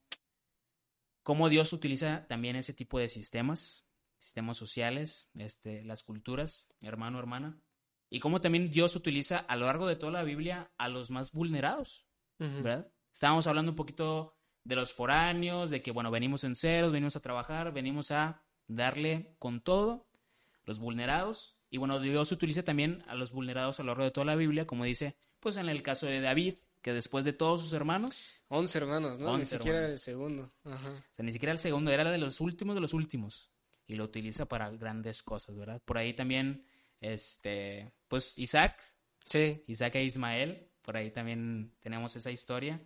[1.24, 7.62] cómo Dios utiliza también ese tipo de sistemas, sistemas sociales, este, las culturas, hermano, hermana.
[8.10, 11.32] Y cómo también Dios utiliza a lo largo de toda la Biblia a los más
[11.32, 12.08] vulnerados,
[12.40, 12.92] ¿verdad?
[13.12, 17.22] Estábamos hablando un poquito de los foráneos, de que, bueno, venimos en ceros, venimos a
[17.22, 20.08] trabajar, venimos a darle con todo,
[20.66, 21.58] los vulnerados.
[21.70, 24.66] Y bueno, Dios utiliza también a los vulnerados a lo largo de toda la Biblia,
[24.68, 28.30] como dice, pues en el caso de David, que después de todos sus hermanos.
[28.48, 29.38] Once hermanos, ¿no?
[29.38, 30.52] ni siquiera el segundo.
[30.64, 30.70] O
[31.12, 33.52] sea, ni siquiera el segundo, era de los últimos de los últimos.
[33.88, 35.82] Y lo utiliza para grandes cosas, ¿verdad?
[35.84, 36.64] Por ahí también,
[37.02, 38.80] este, pues Isaac,
[39.30, 39.64] Sí.
[39.68, 42.82] Isaac e Ismael, por ahí también tenemos esa historia.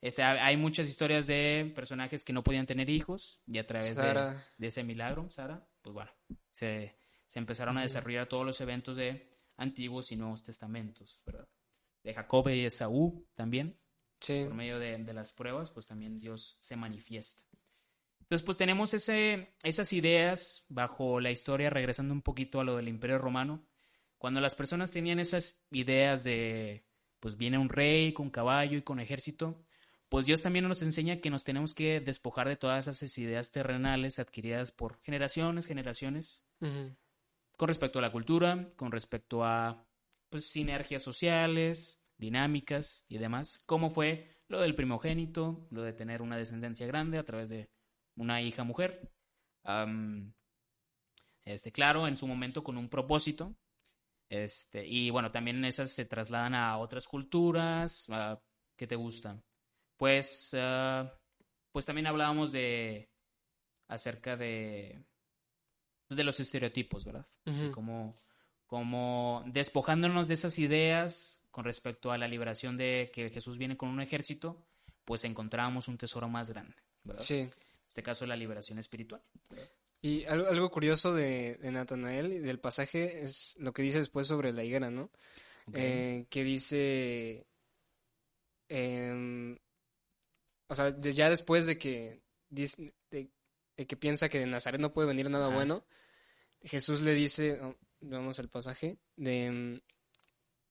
[0.00, 4.36] Este, hay muchas historias de personajes que no podían tener hijos y a través de,
[4.58, 6.10] de, ese milagro, Sara, pues bueno,
[6.50, 11.48] se, se empezaron a desarrollar todos los eventos de antiguos y nuevos testamentos, ¿verdad?
[12.02, 13.78] De Jacob y Esaú también.
[14.20, 14.44] Sí.
[14.44, 17.42] Por medio de, de, las pruebas, pues también Dios se manifiesta.
[18.20, 22.88] Entonces, pues tenemos ese, esas ideas bajo la historia, regresando un poquito a lo del
[22.88, 23.66] Imperio Romano.
[24.18, 26.86] Cuando las personas tenían esas ideas de,
[27.20, 29.65] pues viene un rey con caballo y con ejército,
[30.16, 34.18] pues Dios también nos enseña que nos tenemos que despojar de todas esas ideas terrenales
[34.18, 39.86] adquiridas por generaciones, generaciones, con respecto a la cultura, con respecto a
[40.30, 46.38] pues, sinergias sociales, dinámicas y demás, como fue lo del primogénito, lo de tener una
[46.38, 47.68] descendencia grande a través de
[48.16, 49.12] una hija mujer.
[51.44, 53.54] este, claro, en su momento con un propósito.
[54.30, 58.06] Este, y bueno, también esas se trasladan a otras culturas
[58.78, 59.44] que te gustan.
[59.96, 61.12] Pues, ah,
[61.72, 63.08] pues también hablábamos de
[63.88, 65.04] acerca de
[66.08, 67.26] de los estereotipos, ¿verdad?
[67.72, 68.14] como,
[68.66, 73.88] como despojándonos de esas ideas con respecto a la liberación de que Jesús viene con
[73.88, 74.62] un ejército,
[75.04, 77.22] pues encontramos un tesoro más grande, ¿verdad?
[77.22, 77.38] Sí.
[77.38, 77.52] En
[77.88, 79.22] este caso, la liberación espiritual.
[80.02, 84.26] Y algo, algo curioso de, de, Natanael y del pasaje es lo que dice después
[84.26, 85.10] sobre la higuera, ¿no?
[85.72, 87.46] Eh, que dice,
[88.68, 89.56] em,
[90.68, 95.30] o sea, ya después de que, dice, que piensa que de Nazaret no puede venir
[95.30, 95.84] nada bueno,
[96.62, 99.80] Jesús le dice, oh, vamos al pasaje, de mm,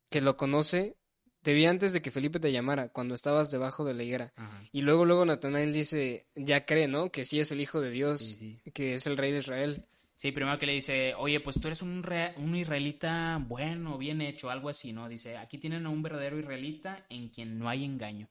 [0.09, 0.97] que lo conoce,
[1.41, 4.33] te vi antes de que Felipe te llamara, cuando estabas debajo de la higuera.
[4.71, 7.11] Y luego, luego Natanael dice, ya cree, ¿no?
[7.11, 8.39] Que sí es el Hijo de Dios,
[8.73, 9.85] que es el Rey de Israel.
[10.15, 12.03] Sí, primero que le dice, oye, pues tú eres un,
[12.37, 15.07] un israelita bueno, bien hecho, algo así, ¿no?
[15.09, 18.27] Dice, aquí tienen a un verdadero israelita en quien no hay engaño.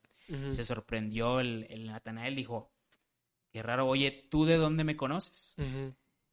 [0.48, 2.72] Se sorprendió el, el Natanael, dijo,
[3.50, 5.54] qué raro, oye, ¿tú de dónde me conoces?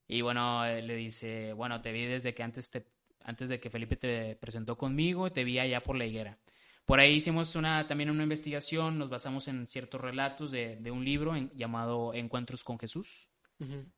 [0.08, 2.86] Y bueno, le dice, bueno, te vi desde que antes, te,
[3.24, 6.40] antes de que Felipe te presentó conmigo, te vi allá por la higuera.
[6.86, 11.06] Por ahí hicimos una, también una investigación, nos basamos en ciertos relatos de, de un
[11.06, 13.30] libro llamado Encuentros con Jesús.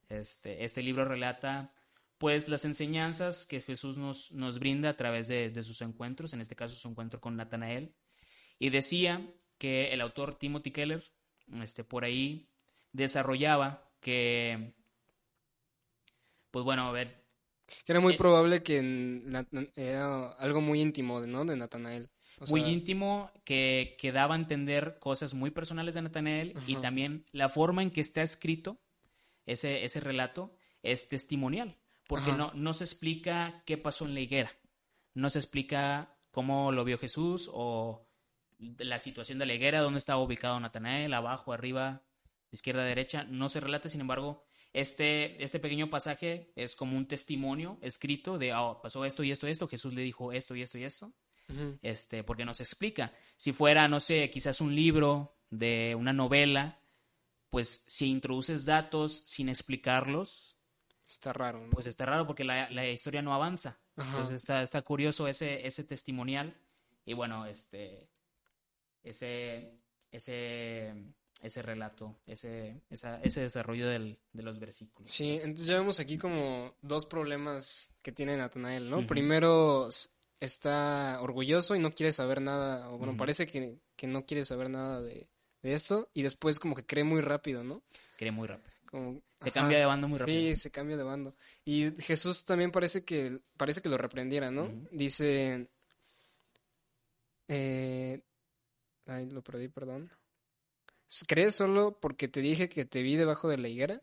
[0.10, 1.74] este, este libro relata
[2.18, 6.42] pues las enseñanzas que Jesús nos, nos brinda a través de, de, sus encuentros, en
[6.42, 7.96] este caso su encuentro con Natanael.
[8.60, 9.26] Y decía
[9.64, 11.10] que el autor Timothy Keller,
[11.62, 12.50] este, por ahí
[12.92, 14.74] desarrollaba que,
[16.52, 17.24] pues bueno, a ver.
[17.88, 19.22] Era muy eh, probable que
[19.78, 21.46] era algo muy íntimo, ¿no?
[21.46, 22.12] De Natanael.
[22.50, 27.48] muy íntimo, que, que, daba a entender cosas muy personales de Natanael y también la
[27.48, 28.82] forma en que está escrito
[29.46, 31.78] ese, ese relato es testimonial,
[32.10, 34.52] porque no, no se explica qué pasó en la higuera,
[35.14, 38.03] no se explica cómo lo vio Jesús o
[38.80, 42.04] la situación de la higuera, dónde estaba ubicado Natanael, abajo, arriba,
[42.52, 47.78] izquierda, derecha, no se relata, sin embargo, este, este pequeño pasaje es como un testimonio
[47.82, 50.78] escrito de, oh, pasó esto y esto y esto, Jesús le dijo esto y esto
[50.78, 51.14] y esto,
[51.82, 53.14] este, porque nos explica.
[53.38, 56.80] Si fuera, no sé, quizás un libro de una novela,
[57.50, 60.58] pues si introduces datos sin explicarlos,
[61.08, 61.68] está raro.
[61.70, 63.78] Pues está raro porque la, la historia no avanza.
[63.96, 66.58] Entonces está, está curioso ese, ese testimonial
[67.06, 68.10] y bueno, este,
[69.04, 69.72] ese,
[70.12, 70.94] ese
[71.44, 75.12] ese relato, ese, ese desarrollo del, de los versículos.
[75.12, 79.06] Sí, entonces ya vemos aquí como dos problemas que tiene Natanael, ¿no?
[79.06, 79.90] Primero
[80.40, 85.02] está orgulloso y no quiere saber nada, o bueno, parece que, no quiere saber nada
[85.02, 85.30] de,
[85.64, 87.84] esto, y después como que cree muy rápido, ¿no?
[88.18, 89.22] Cree muy rápido.
[89.42, 90.56] se cambia de bando muy rápido.
[90.56, 91.36] Sí, se cambia de bando.
[91.66, 94.72] Y Jesús también parece que, parece que lo reprendiera, ¿no?
[94.92, 95.68] Dice...
[97.50, 98.22] Eh,
[99.06, 100.10] ay, lo perdí, perdón.
[101.28, 104.02] ¿Crees solo porque te dije que te vi debajo de la higuera?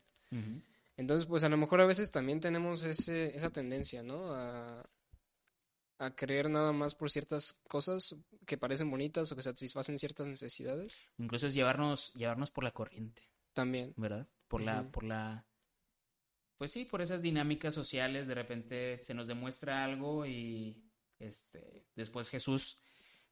[0.95, 4.33] Entonces, pues a lo mejor a veces también tenemos ese, esa tendencia, ¿no?
[4.33, 4.89] A,
[6.01, 8.15] a creer nada más por ciertas cosas
[8.47, 10.99] que parecen bonitas o que satisfacen ciertas necesidades.
[11.17, 13.29] Incluso es llevarnos, llevarnos por la corriente.
[13.53, 13.93] También.
[13.97, 14.27] ¿Verdad?
[14.47, 15.45] Por la, por la.
[16.57, 20.83] Pues sí, por esas dinámicas sociales, de repente se nos demuestra algo y
[21.19, 22.79] este después Jesús.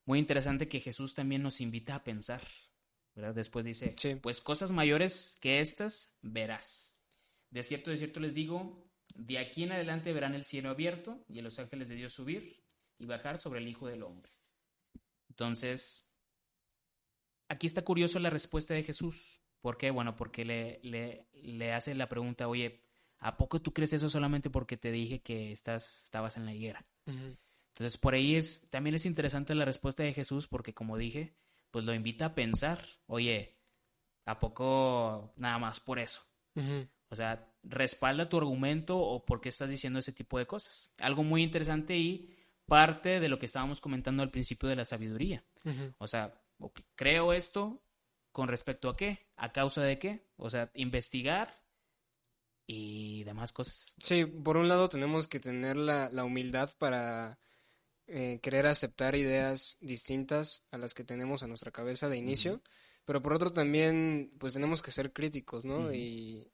[0.09, 2.41] Muy interesante que Jesús también nos invita a pensar.
[3.13, 3.93] Después dice,
[4.23, 6.99] pues cosas mayores que estas verás.
[7.51, 8.73] De cierto, de cierto les digo,
[9.13, 12.59] de aquí en adelante verán el cielo abierto y a los ángeles de Dios subir
[12.97, 14.31] y bajar sobre el Hijo del Hombre.
[15.29, 16.09] Entonces,
[17.47, 19.43] aquí está curioso la respuesta de Jesús.
[19.61, 19.91] ¿Por qué?
[19.91, 22.81] Bueno, porque le, le, le hace la pregunta, oye,
[23.19, 26.83] ¿a poco tú crees eso solamente porque te dije que estás, estabas en la higuera?
[27.73, 31.33] Entonces, por ahí es, también es interesante la respuesta de Jesús porque, como dije,
[31.71, 33.57] pues lo invita a pensar, oye,
[34.25, 36.21] ¿a poco nada más por eso?
[37.09, 40.93] O sea, respalda tu argumento o por qué estás diciendo ese tipo de cosas.
[40.99, 45.43] Algo muy interesante y parte de lo que estábamos comentando al principio de la sabiduría.
[45.97, 46.33] O sea,
[46.95, 47.81] creo esto
[48.31, 51.63] con respecto a qué, a causa de qué, o sea, investigar
[52.67, 53.95] y demás cosas.
[53.97, 57.39] Sí, por un lado tenemos que tener la, la humildad para
[58.11, 62.61] eh, querer aceptar ideas distintas a las que tenemos a nuestra cabeza de inicio,
[63.05, 65.93] pero por otro también, pues tenemos que ser críticos, ¿no?
[65.93, 66.51] Y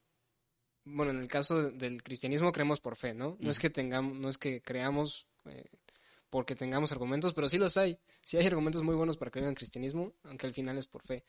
[0.83, 3.37] bueno, en el caso del cristianismo creemos por fe, ¿no?
[3.39, 5.65] No es que tengamos, no es que creamos eh,
[6.29, 7.97] porque tengamos argumentos, pero sí los hay.
[8.21, 11.03] Sí hay argumentos muy buenos para creer en el cristianismo, aunque al final es por
[11.03, 11.23] fe.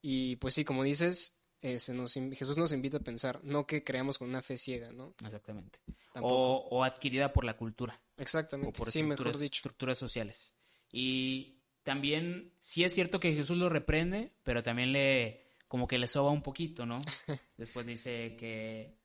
[0.00, 4.18] Y pues sí, como dices, eh, nos, Jesús nos invita a pensar, no que creamos
[4.18, 5.14] con una fe ciega, ¿no?
[5.24, 5.80] Exactamente.
[6.20, 8.00] O, adquirida por la cultura.
[8.16, 8.70] Exactamente.
[8.70, 9.58] O por sí, mejor dicho.
[9.58, 10.54] estructuras sociales.
[10.90, 16.06] Y también, sí es cierto que Jesús lo reprende, pero también le, como que le
[16.06, 17.00] soba un poquito, ¿no?
[17.56, 18.96] Después dice que,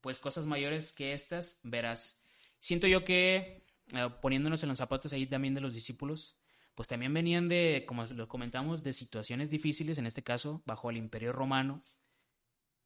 [0.00, 2.22] pues cosas mayores que estas verás.
[2.58, 6.36] Siento yo que, eh, poniéndonos en los zapatos ahí también de los discípulos,
[6.74, 10.96] pues también venían de, como lo comentamos, de situaciones difíciles, en este caso, bajo el
[10.96, 11.82] imperio romano.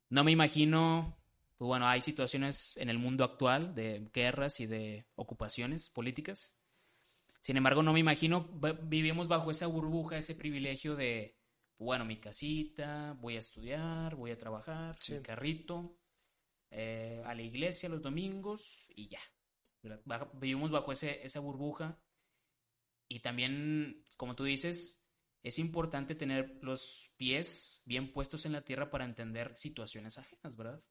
[0.08, 1.16] No me imagino,
[1.56, 6.58] pues bueno, hay situaciones en el mundo actual de guerras y de ocupaciones políticas.
[7.40, 8.48] Sin embargo, no me imagino,
[8.82, 11.38] vivimos bajo esa burbuja, ese privilegio de,
[11.78, 15.96] bueno, mi casita, voy a estudiar, voy a trabajar, mi carrito,
[16.70, 19.20] eh, a la iglesia los domingos y ya.
[20.34, 21.98] vivimos bajo ese, esa burbuja
[23.08, 25.05] y también, como tú dices,
[25.46, 30.82] es importante tener los pies bien puestos en la tierra para entender situaciones ajenas, ¿verdad?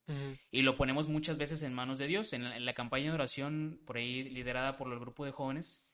[0.50, 2.32] Y lo ponemos muchas veces en manos de Dios.
[2.32, 5.86] En la, campaña de oración, por ahí liderada por el grupo de jóvenes,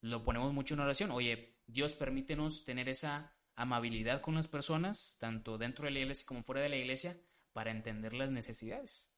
[0.00, 1.12] lo ponemos mucho en oración.
[1.12, 6.42] Oye, Dios permítenos tener esa amabilidad con las personas, tanto dentro de la iglesia como
[6.42, 7.16] fuera de la iglesia,
[7.52, 9.14] para entender las necesidades.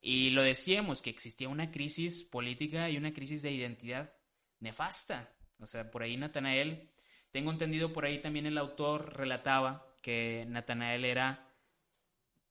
[0.00, 4.12] Y lo decíamos, que existía una crisis política y una crisis de identidad
[4.60, 6.90] nefasta o sea, por ahí Natanael,
[7.36, 11.52] tengo entendido por ahí también el autor relataba que Natanael era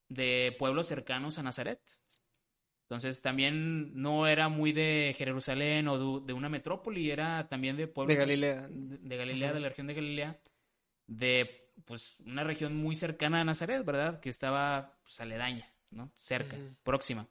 [0.10, 1.82] de pueblos cercanos a Nazaret.
[2.84, 8.16] Entonces también no era muy de Jerusalén o de una metrópoli, era también de pueblos
[8.16, 10.40] de Galilea, de, Galilea, de la región de Galilea,
[11.08, 14.20] de pues una región muy cercana a Nazaret, ¿verdad?
[14.20, 16.12] Que estaba pues, aledaña, ¿no?
[16.16, 17.28] Cerca, próxima.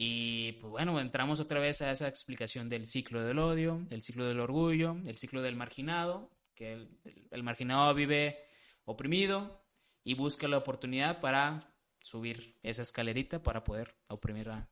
[0.00, 4.28] Y pues bueno, entramos otra vez a esa explicación del ciclo del odio, del ciclo
[4.28, 6.86] del orgullo, el ciclo del marginado, que
[7.32, 8.38] el, marginado vive
[8.84, 9.60] oprimido
[10.04, 14.70] y busca la oportunidad para subir esa escalerita para poder oprimir a,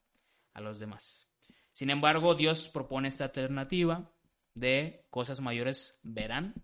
[0.60, 1.28] los demás.
[1.72, 4.14] Sin embargo, Dios propone esta alternativa
[4.54, 6.54] de cosas mayores verán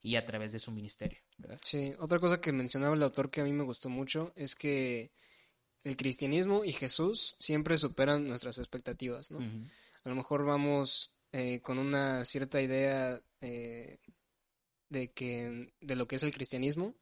[0.00, 1.18] y a través de su ministerio.
[1.60, 5.12] Sí, otra cosa que mencionaba el autor que a mí me gustó mucho es que
[5.82, 9.38] el cristianismo y Jesús siempre superan nuestras expectativas, ¿no?
[10.04, 13.98] A lo mejor vamos eh, con una cierta idea eh,
[14.88, 16.94] de que de lo que es el cristianismo,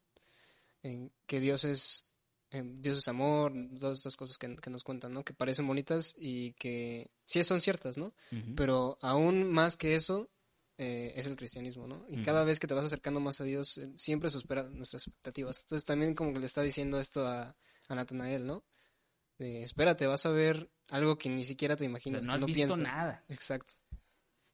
[0.82, 2.04] en que Dios es
[2.50, 5.22] Dios es amor, todas estas cosas que, nos cuentan, ¿no?
[5.22, 8.14] Que parecen bonitas y que sí son ciertas, ¿no?
[8.56, 10.30] Pero aún más que eso
[10.78, 12.06] eh, es el cristianismo, ¿no?
[12.08, 15.60] Y cada vez que te vas acercando más a Dios, siempre supera nuestras expectativas.
[15.60, 17.54] Entonces también como que le está diciendo esto a,
[17.88, 18.64] a Natanael, ¿no?
[19.38, 22.26] De, espérate, vas a ver algo que ni siquiera te imaginas.
[22.26, 23.24] no has visto nada.
[23.28, 23.74] Exacto.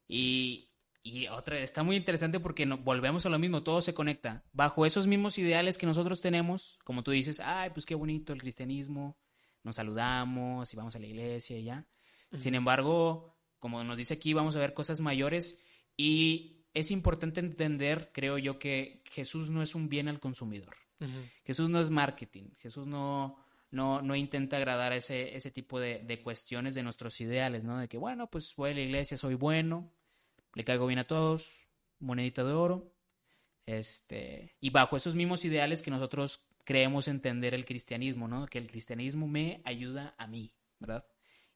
[0.07, 0.71] Y,
[1.03, 4.45] y otra, está muy interesante porque volvemos a lo mismo, todo se conecta.
[4.53, 8.41] Bajo esos mismos ideales que nosotros tenemos, como tú dices, ay, pues qué bonito el
[8.41, 9.19] cristianismo,
[9.63, 11.87] nos saludamos y vamos a la iglesia y ya.
[12.39, 15.63] Sin embargo, como nos dice aquí, vamos a ver cosas mayores
[15.97, 20.77] y es importante entender, creo yo, que Jesús no es un bien al consumidor.
[21.45, 23.37] Jesús no es marketing, Jesús no,
[23.71, 27.79] no, no intenta agradar ese, ese tipo de, cuestiones de nuestros ideales, ¿no?
[27.79, 29.93] De que, bueno, pues voy a la iglesia, soy bueno,
[30.55, 32.95] le caigo bien a todos, monedita de oro,
[33.67, 38.47] este, y bajo esos mismos ideales que nosotros creemos entender el cristianismo, ¿no?
[38.47, 41.07] Que el cristianismo me ayuda a mí, ¿verdad?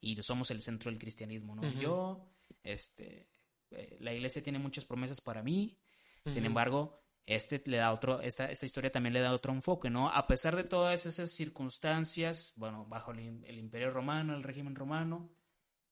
[0.01, 1.71] Y somos el centro del cristianismo, ¿no?
[1.73, 2.31] Yo,
[2.65, 3.29] este,
[3.71, 5.79] eh, la iglesia tiene muchas promesas para mí,
[6.27, 10.09] sin embargo, este le da otro, esta, esta historia también le da otro enfoque, ¿no?
[10.09, 15.31] A pesar de todas esas circunstancias, bueno, bajo el, el, imperio romano, el régimen romano,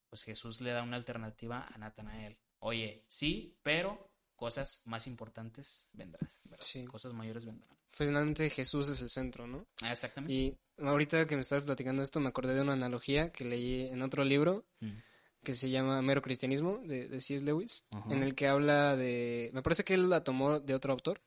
[0.09, 2.39] pues Jesús le da una alternativa a Natanael.
[2.61, 6.29] Oye, sí, pero cosas más importantes vendrán,
[6.59, 6.85] sí.
[6.87, 7.77] cosas mayores vendrán.
[7.91, 9.67] Finalmente Jesús es el centro, ¿no?
[9.83, 10.35] Ah, exactamente.
[10.35, 14.03] Y ahorita que me estabas platicando esto, me acordé de una analogía que leí en
[14.03, 14.67] otro libro,
[15.47, 17.45] que se llama Mero Cristianismo, de, de C.S.
[17.45, 19.49] Lewis, en el que habla de...
[19.55, 21.23] Me parece que él la tomó de otro autor,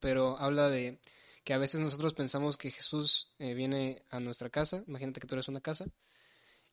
[0.00, 1.00] pero habla de
[1.42, 5.34] que a veces nosotros pensamos que Jesús eh, viene a nuestra casa, imagínate que tú
[5.34, 5.86] eres una casa,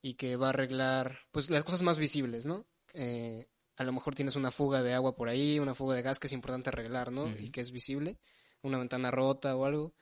[0.01, 2.65] y que va a arreglar pues las cosas más visibles, ¿no?
[2.93, 3.47] Eh,
[3.77, 6.27] a lo mejor tienes una fuga de agua por ahí, una fuga de gas que
[6.27, 7.29] es importante arreglar, ¿no?
[7.39, 8.19] Y que es visible,
[8.63, 9.93] una ventana rota o algo.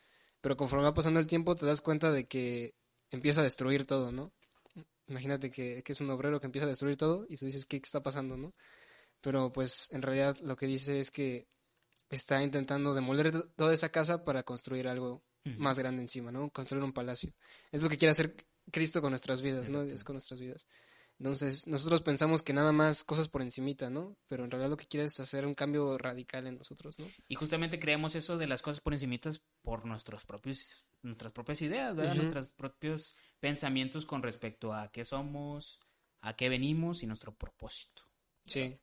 [0.42, 2.74] Pero conforme va pasando el tiempo te das cuenta de que
[3.12, 4.34] empieza a destruir todo, ¿no?
[5.08, 7.78] Imagínate que, que es un obrero que empieza a destruir todo y tú dices, ¿qué
[7.78, 8.54] está pasando, no?
[9.22, 11.48] Pero pues en realidad lo que dice es que
[12.10, 15.24] está intentando demoler toda esa casa para construir algo
[15.58, 16.50] más grande encima, ¿no?
[16.50, 17.34] Construir un palacio.
[17.72, 18.36] Es lo que quiere hacer
[18.72, 19.84] Cristo con nuestras vidas, ¿no?
[19.84, 20.68] Es con nuestras vidas.
[21.20, 24.18] Entonces, nosotros pensamos que nada más cosas por encimita, ¿no?
[24.28, 27.08] Pero en realidad lo que quiere es hacer un cambio radical en nosotros, ¿no?
[27.28, 31.96] Y justamente creemos eso de las cosas por encimitas por nuestros propios, nuestras propias ideas,
[31.96, 32.16] ¿verdad?
[32.16, 35.80] Nuestros propios pensamientos con respecto a qué somos,
[36.22, 38.04] a qué venimos y nuestro propósito.
[38.46, 38.78] Sí.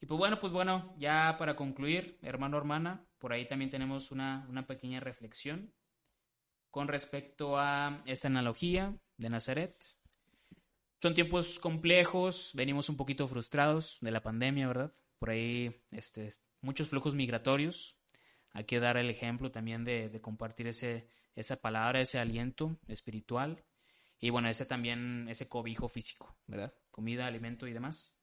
[0.00, 4.46] Y pues bueno, pues bueno, ya para concluir, hermano, hermana, por ahí también tenemos una,
[4.48, 5.72] una pequeña reflexión
[6.70, 9.98] con respecto a esta analogía de Nazaret
[11.00, 14.92] son tiempos complejos, venimos un poquito frustrados de la pandemia, ¿verdad?
[15.20, 16.28] Por ahí este,
[16.60, 17.97] muchos flujos migratorios.
[18.58, 21.06] Hay que dar el ejemplo también de, compartir ese,
[21.36, 23.62] esa palabra, ese aliento espiritual.
[24.18, 26.74] Y bueno, ese también, ese cobijo físico, ¿verdad?
[26.90, 28.18] Comida, alimento y demás.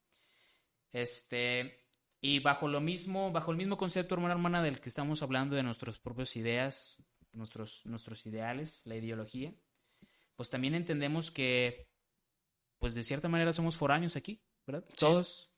[0.91, 1.85] Este,
[2.19, 5.63] y bajo lo mismo, bajo el mismo concepto, hermana hermana, del que estamos hablando de
[5.63, 9.53] nuestras propias ideas, nuestros, nuestros ideales, la ideología,
[10.35, 11.87] pues también entendemos que
[12.77, 14.83] pues de cierta manera somos foráneos aquí, ¿verdad?
[14.97, 15.49] Todos.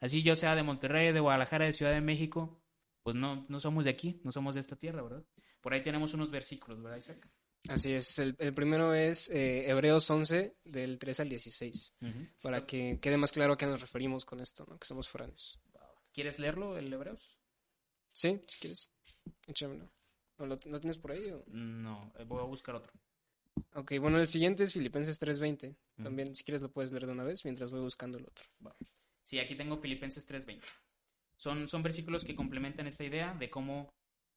[0.00, 2.60] Así yo sea de Monterrey, de Guadalajara, de Ciudad de México,
[3.06, 5.24] pues no, no somos de aquí, no somos de esta tierra, ¿verdad?
[5.60, 7.30] Por ahí tenemos unos versículos, ¿verdad, Isaac?
[7.68, 11.94] Así es, el, primero es eh, Hebreos 11, del 3 al 16,
[12.42, 14.76] para que quede más claro a qué nos referimos con esto, ¿no?
[14.76, 15.60] Que somos foráneos.
[16.12, 17.38] ¿Quieres leerlo, el Hebreos?
[18.10, 18.90] Sí, si quieres,
[19.46, 19.88] échamelo.
[20.38, 21.32] ¿Lo, tienes por ahí?
[21.46, 22.92] No, eh, voy a buscar otro.
[23.74, 25.76] Ok, bueno, el siguiente es Filipenses 3.20.
[26.02, 28.44] También, si quieres, lo puedes leer de una vez mientras voy buscando el otro.
[29.22, 30.64] Sí, aquí tengo Filipenses 3.20.
[31.36, 33.94] Son, son versículos que complementan esta idea de cómo,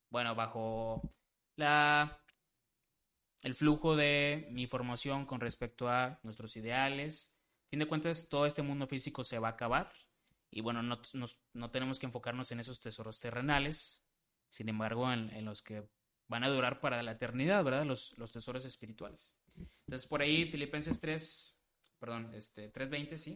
[0.09, 1.01] bueno, bajo
[1.55, 2.21] la,
[3.41, 7.35] el flujo de mi formación con respecto a nuestros ideales,
[7.69, 9.91] fin de cuentas, todo este mundo físico se va a acabar.
[10.51, 10.99] Y bueno, no,
[11.53, 14.03] no tenemos que enfocarnos en esos tesoros terrenales,
[14.49, 15.87] sin embargo, en, en los que
[16.27, 17.85] van a durar para la eternidad, ¿verdad?
[17.85, 19.35] Los, los tesoros espirituales.
[19.87, 21.59] Entonces, por ahí, Filipenses 3,
[21.99, 23.35] perdón, este, 3.20, ¿sí?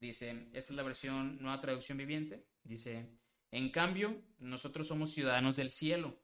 [0.00, 3.08] Dice, esta es la versión, nueva traducción viviente, dice,
[3.50, 6.18] en cambio, nosotros somos ciudadanos del cielo,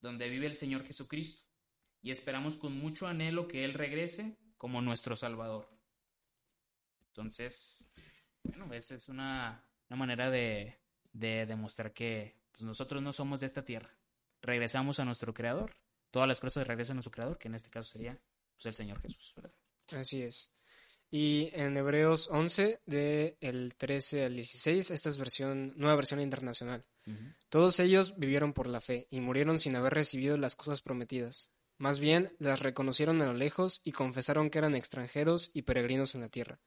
[0.00, 1.42] donde vive el Señor Jesucristo,
[2.02, 5.68] y esperamos con mucho anhelo que Él regrese como nuestro Salvador.
[7.08, 7.90] Entonces,
[8.42, 10.78] bueno, esa es una, una manera de,
[11.12, 13.96] de demostrar que pues, nosotros no somos de esta tierra
[14.44, 15.76] regresamos a nuestro creador.
[16.10, 18.20] Todas las cosas regresan a su creador, que en este caso sería
[18.54, 19.34] pues, el Señor Jesús.
[19.92, 20.53] Así es.
[21.16, 26.84] Y en Hebreos 11, del el 13 al 16, esta es versión, nueva versión internacional.
[27.50, 31.50] Todos ellos vivieron por la fe y murieron sin haber recibido las cosas prometidas.
[31.78, 36.22] Más bien, las reconocieron a lo lejos y confesaron que eran extranjeros y peregrinos en
[36.22, 36.58] la tierra.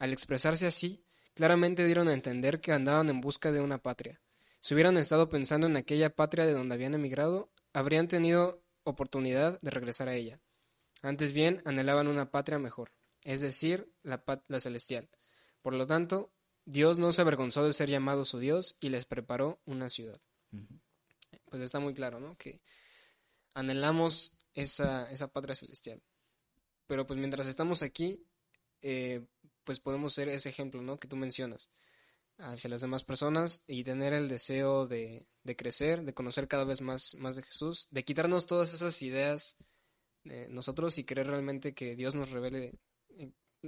[0.00, 4.20] Al expresarse así, claramente dieron a entender que andaban en busca de una patria.
[4.58, 9.70] Si hubieran estado pensando en aquella patria de donde habían emigrado, habrían tenido oportunidad de
[9.70, 10.40] regresar a ella.
[11.02, 12.90] Antes bien, anhelaban una patria mejor,
[13.26, 15.10] es decir, la, la celestial.
[15.60, 16.32] Por lo tanto,
[16.64, 20.20] Dios no se avergonzó de ser llamado su Dios y les preparó una ciudad.
[21.46, 22.36] Pues está muy claro, ¿no?
[22.36, 22.62] Que
[23.52, 26.00] anhelamos esa, esa patria celestial.
[26.86, 28.24] Pero pues mientras estamos aquí,
[28.80, 29.26] eh,
[29.64, 31.00] pues podemos ser ese ejemplo, ¿no?
[31.00, 31.72] Que tú mencionas
[32.38, 36.80] hacia las demás personas y tener el deseo de, de crecer, de conocer cada vez
[36.80, 39.56] más, más de Jesús, de quitarnos todas esas ideas
[40.22, 42.78] de nosotros y querer realmente que Dios nos revele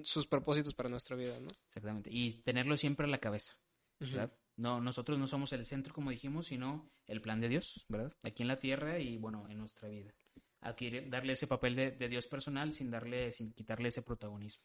[0.05, 1.49] sus propósitos para nuestra vida, ¿no?
[1.66, 2.11] Exactamente.
[2.12, 3.55] Y tenerlo siempre en la cabeza,
[3.99, 4.32] ¿verdad?
[4.57, 8.12] No, nosotros no somos el centro, como dijimos, sino el plan de Dios, ¿verdad?
[8.24, 10.12] Aquí en la tierra y, bueno, en nuestra vida.
[10.61, 14.64] Aquí darle ese papel de, de Dios personal sin darle, sin quitarle ese protagonismo.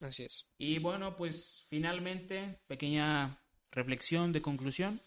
[0.00, 0.52] Así es.
[0.58, 3.40] Y bueno, pues finalmente, pequeña
[3.70, 5.00] reflexión de conclusión,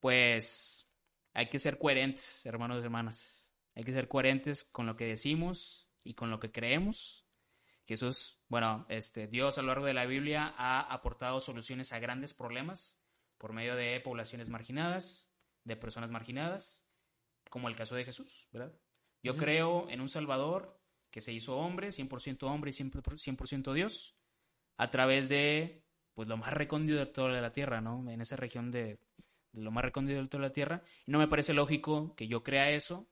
[0.00, 0.90] pues
[1.34, 3.52] hay que ser coherentes, hermanos y hermanas.
[3.74, 7.23] Hay que ser coherentes con lo que decimos y con lo que creemos.
[7.86, 12.32] Jesús, bueno, este, Dios a lo largo de la Biblia ha aportado soluciones a grandes
[12.32, 12.98] problemas
[13.36, 15.30] por medio de poblaciones marginadas,
[15.64, 16.86] de personas marginadas,
[17.50, 18.74] como el caso de Jesús, ¿verdad?
[19.22, 20.80] Yo creo en un Salvador
[21.10, 24.16] que se hizo hombre, 100% hombre y 100%, Dios,
[24.76, 28.08] a través de pues lo más recóndito de toda la tierra, ¿no?
[28.10, 28.98] En esa región de,
[29.52, 30.82] de lo más recóndito de toda la tierra.
[31.06, 33.08] Y no me parece lógico que yo crea eso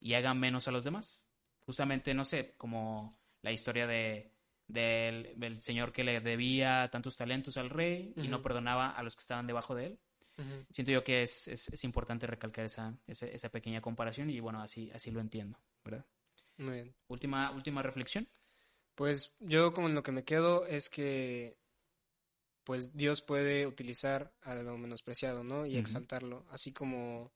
[0.00, 1.28] y haga menos a los demás.
[1.60, 4.32] Justamente, no sé, como la historia de,
[4.66, 9.14] del, del señor que le debía tantos talentos al rey y no perdonaba a los
[9.14, 9.98] que estaban debajo de él.
[10.70, 14.60] Siento yo que es, es, es importante recalcar esa, esa, esa pequeña comparación y bueno,
[14.60, 16.04] así, así lo entiendo, ¿verdad?
[16.56, 16.94] Muy bien.
[17.06, 18.26] Última, última reflexión.
[18.94, 21.58] Pues yo como en lo que me quedo es que
[22.64, 25.66] pues Dios puede utilizar a lo menospreciado, ¿no?
[25.66, 27.32] Y exaltarlo, así como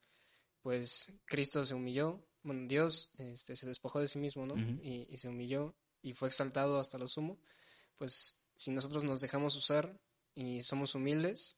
[0.62, 4.56] pues Cristo se humilló, bueno, Dios este, se despojó de sí mismo, ¿no?
[4.56, 5.74] Y se humilló
[6.06, 7.38] y fue exaltado hasta lo sumo,
[7.96, 9.98] pues si nosotros nos dejamos usar
[10.34, 11.56] y somos humildes,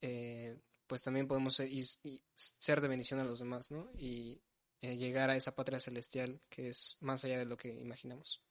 [0.00, 0.56] eh,
[0.86, 3.90] pues también podemos ser, y- y ser de bendición a los demás, ¿no?
[3.98, 4.40] Y
[4.80, 8.42] eh, llegar a esa patria celestial que es más allá de lo que imaginamos.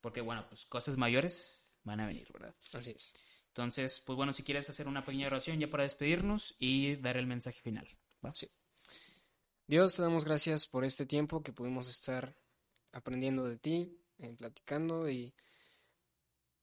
[0.00, 2.54] Porque bueno, pues cosas mayores van a venir, ¿verdad?
[2.72, 3.14] Así es.
[3.48, 7.26] Entonces, pues bueno, si quieres hacer una pequeña oración ya para despedirnos y dar el
[7.26, 7.88] mensaje final.
[8.24, 8.32] ¿va?
[8.34, 8.48] Sí.
[9.66, 12.36] Dios, te damos gracias por este tiempo que pudimos estar
[12.92, 15.34] aprendiendo de ti, platicando y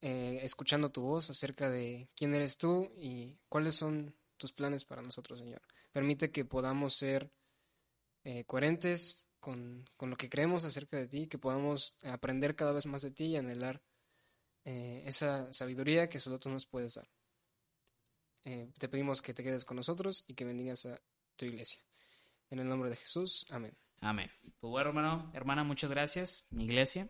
[0.01, 5.01] eh, escuchando tu voz acerca de quién eres tú y cuáles son tus planes para
[5.01, 5.61] nosotros, Señor.
[5.91, 7.31] Permite que podamos ser
[8.23, 12.85] eh, coherentes con, con lo que creemos acerca de ti, que podamos aprender cada vez
[12.85, 13.81] más de ti y anhelar
[14.63, 17.09] eh, esa sabiduría que solo tú nos puedes dar.
[18.41, 20.99] Te pedimos que te quedes con nosotros y que bendigas a
[21.35, 21.83] tu iglesia.
[22.49, 23.77] En el nombre de Jesús, amén.
[24.01, 24.31] Amén.
[24.59, 27.09] Pues bueno, hermano, hermana, muchas gracias, mi iglesia.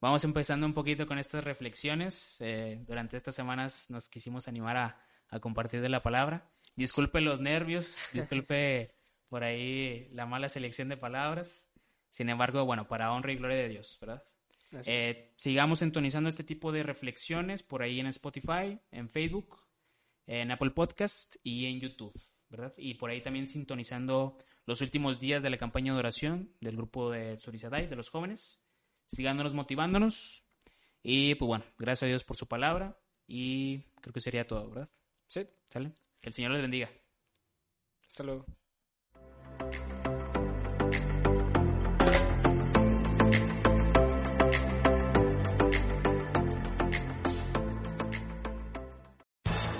[0.00, 2.36] Vamos empezando un poquito con estas reflexiones.
[2.40, 6.48] Eh, durante estas semanas nos quisimos animar a, a compartir de la palabra.
[6.76, 8.94] Disculpe los nervios, disculpe
[9.28, 11.68] por ahí la mala selección de palabras.
[12.10, 14.24] Sin embargo, bueno, para honra y gloria de Dios, ¿verdad?
[14.86, 19.64] Eh, sigamos sintonizando este tipo de reflexiones por ahí en Spotify, en Facebook,
[20.26, 22.12] en Apple Podcast y en YouTube,
[22.50, 22.74] ¿verdad?
[22.76, 27.10] Y por ahí también sintonizando los últimos días de la campaña de oración del grupo
[27.10, 28.62] de Surizadai, de los jóvenes.
[29.08, 30.44] Sigándonos motivándonos.
[31.02, 32.96] Y pues bueno, gracias a Dios por su palabra.
[33.26, 34.88] Y creo que sería todo, ¿verdad?
[35.26, 35.92] Sí, ¿Sale?
[36.20, 36.88] Que el Señor les bendiga.
[38.06, 38.46] hasta luego.